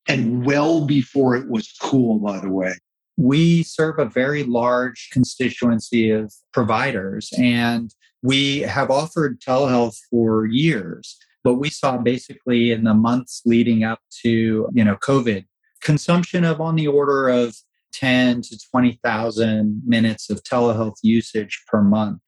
and 0.07 0.45
well 0.45 0.85
before 0.85 1.35
it 1.35 1.49
was 1.49 1.73
cool, 1.81 2.19
by 2.19 2.39
the 2.39 2.49
way. 2.49 2.73
We 3.17 3.63
serve 3.63 3.99
a 3.99 4.05
very 4.05 4.43
large 4.43 5.09
constituency 5.11 6.09
of 6.09 6.33
providers, 6.51 7.29
and 7.37 7.93
we 8.21 8.59
have 8.61 8.89
offered 8.89 9.39
telehealth 9.41 9.97
for 10.09 10.45
years 10.45 11.17
but 11.43 11.55
we 11.55 11.69
saw 11.69 11.97
basically 11.97 12.71
in 12.71 12.85
the 12.85 12.93
months 12.93 13.41
leading 13.45 13.83
up 13.83 13.99
to 14.21 14.69
you 14.73 14.83
know 14.83 14.95
covid 14.95 15.43
consumption 15.83 16.43
of 16.43 16.59
on 16.61 16.75
the 16.75 16.87
order 16.87 17.27
of 17.27 17.55
10 17.93 18.41
to 18.41 18.59
20,000 18.71 19.81
minutes 19.85 20.29
of 20.29 20.43
telehealth 20.43 20.95
usage 21.03 21.63
per 21.67 21.81
month. 21.81 22.19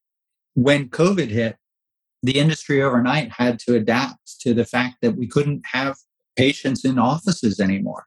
When 0.53 0.89
COVID 0.89 1.29
hit, 1.29 1.57
the 2.21 2.37
industry 2.37 2.81
overnight 2.81 3.31
had 3.31 3.59
to 3.59 3.75
adapt 3.75 4.39
to 4.41 4.53
the 4.53 4.65
fact 4.65 4.97
that 5.01 5.17
we 5.17 5.27
couldn't 5.27 5.63
have 5.65 5.95
patients 6.35 6.85
in 6.85 6.99
offices 6.99 7.59
anymore. 7.59 8.05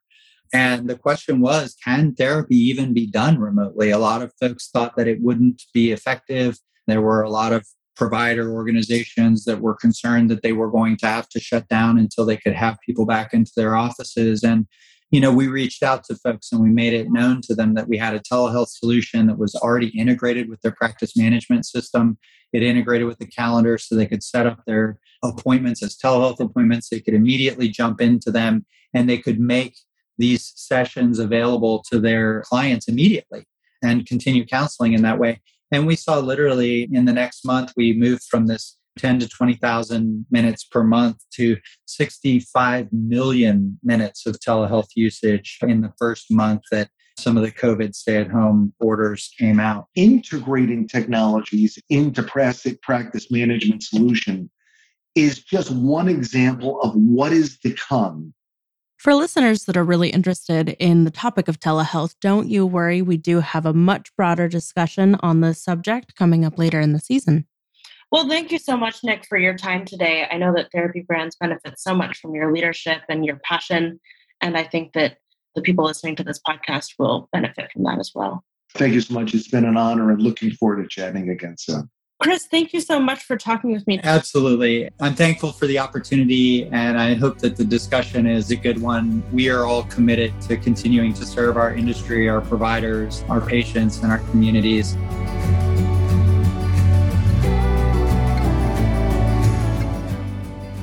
And 0.53 0.89
the 0.89 0.97
question 0.97 1.41
was 1.41 1.77
can 1.85 2.15
therapy 2.15 2.57
even 2.57 2.95
be 2.95 3.07
done 3.07 3.39
remotely? 3.39 3.91
A 3.91 3.99
lot 3.99 4.23
of 4.23 4.33
folks 4.41 4.69
thought 4.69 4.97
that 4.97 5.09
it 5.09 5.21
wouldn't 5.21 5.63
be 5.75 5.93
effective. 5.93 6.59
There 6.87 7.03
were 7.03 7.23
a 7.23 7.31
lot 7.31 7.53
of 7.53 7.67
provider 7.97 8.53
organizations 8.53 9.45
that 9.45 9.61
were 9.61 9.75
concerned 9.75 10.31
that 10.31 10.43
they 10.43 10.53
were 10.53 10.71
going 10.71 10.97
to 10.97 11.07
have 11.07 11.29
to 11.29 11.41
shut 11.41 11.67
down 11.69 11.99
until 11.99 12.25
they 12.25 12.37
could 12.37 12.55
have 12.55 12.79
people 12.87 13.05
back 13.05 13.35
into 13.35 13.53
their 13.57 13.75
offices. 13.75 14.45
And 14.45 14.67
you 15.11 15.21
know, 15.21 15.33
we 15.33 15.49
reached 15.49 15.83
out 15.83 16.05
to 16.05 16.17
folks 16.17 16.53
and 16.53 16.63
we 16.63 16.69
made 16.69 16.93
it 16.93 17.11
known 17.11 17.41
to 17.43 17.55
them 17.55 17.75
that 17.75 17.89
we 17.89 17.97
had 17.97 18.15
a 18.15 18.21
telehealth 18.21 18.69
solution 18.69 19.27
that 19.27 19.39
was 19.39 19.55
already 19.55 19.89
integrated 19.99 20.51
with 20.51 20.61
their 20.61 20.73
practice 20.73 21.17
management 21.17 21.65
system. 21.65 22.19
It 22.53 22.63
integrated 22.63 23.07
with 23.07 23.19
the 23.19 23.27
calendar 23.27 23.79
so 23.79 23.95
they 23.95 24.07
could 24.07 24.23
set 24.23 24.47
up 24.47 24.61
their 24.67 24.99
appointments 25.23 25.83
as 25.83 25.97
telehealth 25.97 26.41
appointments. 26.41 26.89
They 26.89 27.01
could 27.01 27.15
immediately 27.15 27.69
jump 27.69 28.01
into 28.01 28.31
them 28.31 28.67
and 28.93 29.09
they 29.09 29.19
could 29.19 29.41
make 29.41 29.77
these 30.19 30.53
sessions 30.57 31.19
available 31.19 31.85
to 31.91 32.01
their 32.01 32.43
clients 32.43 32.89
immediately 32.89 33.47
and 33.83 34.07
continue 34.07 34.45
counseling 34.45 34.93
in 34.93 35.03
that 35.03 35.19
way. 35.19 35.41
And 35.71 35.87
we 35.87 35.97
saw 35.97 36.19
literally 36.19 36.89
in 36.93 37.05
the 37.05 37.13
next 37.13 37.45
month, 37.45 37.73
we 37.77 37.93
moved 37.93 38.25
from 38.25 38.47
this 38.47 38.77
10 38.99 39.21
to 39.21 39.29
20,000 39.29 40.27
minutes 40.31 40.65
per 40.65 40.83
month 40.83 41.19
to 41.35 41.57
65 41.87 42.89
million 42.93 43.79
minutes 43.83 44.27
of 44.27 44.41
telehealth 44.41 44.89
usage 44.97 45.59
in 45.63 45.81
the 45.83 45.93
first 45.99 46.31
month 46.31 46.63
that 46.73 46.89
some 47.17 47.37
of 47.37 47.43
the 47.43 47.53
COVID 47.53 47.95
stay 47.95 48.17
at 48.17 48.31
home 48.31 48.73
orders 48.81 49.33
came 49.39 49.59
out. 49.59 49.87
Integrating 49.95 50.87
technologies 50.87 51.79
into 51.91 52.23
practice 52.23 53.31
management 53.31 53.83
solution 53.83 54.51
is 55.15 55.43
just 55.43 55.71
one 55.71 56.09
example 56.09 56.81
of 56.81 56.95
what 56.95 57.33
is 57.33 57.59
to 57.61 57.75
come. 57.75 58.33
For 58.99 59.15
listeners 59.15 59.65
that 59.67 59.77
are 59.77 59.85
really 59.85 60.11
interested 60.11 60.71
in 60.81 61.05
the 61.05 61.13
topic 61.13 61.47
of 61.47 61.61
telehealth, 61.61 62.17
don't 62.21 62.49
you 62.49 62.67
worry. 62.67 63.01
We 63.01 63.17
do 63.17 63.39
have 63.39 63.65
a 63.65 63.73
much 63.73 64.15
broader 64.17 64.49
discussion 64.49 65.15
on 65.21 65.41
the 65.41 65.55
subject 65.55 66.17
coming 66.17 66.45
up 66.45 66.59
later 66.59 66.81
in 66.81 66.93
the 66.93 66.99
season. 66.99 67.47
Well, 68.11 68.29
thank 68.29 68.51
you 68.51 68.59
so 68.59 68.77
much, 68.77 69.05
Nick, 69.05 69.25
for 69.25 69.39
your 69.39 69.57
time 69.57 69.85
today. 69.85 70.27
I 70.29 70.37
know 70.37 70.53
that 70.57 70.73
Therapy 70.73 71.05
Brands 71.07 71.37
benefits 71.39 71.85
so 71.85 71.95
much 71.95 72.19
from 72.19 72.35
your 72.35 72.53
leadership 72.53 73.03
and 73.09 73.25
your 73.25 73.39
passion. 73.45 74.01
And 74.41 74.57
I 74.57 74.65
think 74.65 74.95
that 74.95 75.19
the 75.55 75.63
people 75.63 75.85
listening 75.85 76.17
to 76.17 76.25
this 76.25 76.41
podcast 76.41 76.95
will 76.99 77.29
benefit 77.33 77.71
from 77.71 77.85
that 77.85 78.01
as 78.01 78.11
well. 78.17 78.43
Thank 78.75 78.95
you 78.95 79.01
so 79.01 79.15
much. 79.15 79.33
It's 79.33 79.49
been 79.49 79.65
an 79.65 79.77
honor 79.77 80.11
and 80.11 80.21
looking 80.21 80.51
forward 80.51 80.83
to 80.83 80.89
chatting 80.89 81.29
again 81.29 81.55
soon. 81.57 81.89
Chris, 82.21 82.47
thank 82.47 82.73
you 82.73 82.81
so 82.81 82.99
much 82.99 83.23
for 83.23 83.37
talking 83.37 83.71
with 83.71 83.87
me. 83.87 84.01
Absolutely. 84.03 84.91
I'm 84.99 85.15
thankful 85.15 85.53
for 85.53 85.69
the 85.69 85.79
opportunity 85.79 86.67
and 86.67 86.99
I 86.99 87.15
hope 87.15 87.39
that 87.39 87.57
the 87.57 87.65
discussion 87.65 88.27
is 88.27 88.51
a 88.51 88.57
good 88.57 88.83
one. 88.83 89.23
We 89.33 89.51
are 89.51 89.67
all 89.67 89.85
committed 89.85 90.39
to 90.43 90.57
continuing 90.57 91.15
to 91.15 91.25
serve 91.25 91.57
our 91.57 91.73
industry, 91.73 92.29
our 92.29 92.41
providers, 92.41 93.23
our 93.29 93.41
patients, 93.41 94.03
and 94.03 94.11
our 94.11 94.19
communities. 94.31 94.97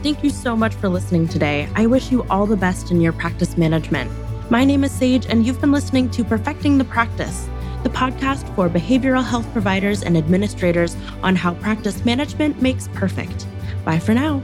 Thank 0.01 0.23
you 0.23 0.29
so 0.29 0.55
much 0.55 0.73
for 0.75 0.87
listening 0.87 1.27
today. 1.27 1.67
I 1.75 1.85
wish 1.85 2.11
you 2.11 2.23
all 2.29 2.45
the 2.45 2.55
best 2.55 2.91
in 2.91 3.01
your 3.01 3.11
practice 3.11 3.57
management. 3.57 4.09
My 4.49 4.63
name 4.63 4.85
is 4.85 4.91
Sage, 4.93 5.25
and 5.25 5.45
you've 5.45 5.59
been 5.59 5.73
listening 5.73 6.09
to 6.11 6.23
Perfecting 6.23 6.77
the 6.77 6.85
Practice, 6.85 7.49
the 7.85 7.89
podcast 7.91 8.53
for 8.55 8.67
behavioral 8.67 9.23
health 9.23 9.45
providers 9.53 10.01
and 10.01 10.17
administrators 10.17 10.97
on 11.21 11.35
how 11.35 11.53
practice 11.53 12.03
management 12.03 12.59
makes 12.59 12.87
perfect. 12.95 13.45
Bye 13.85 13.99
for 13.99 14.15
now. 14.15 14.41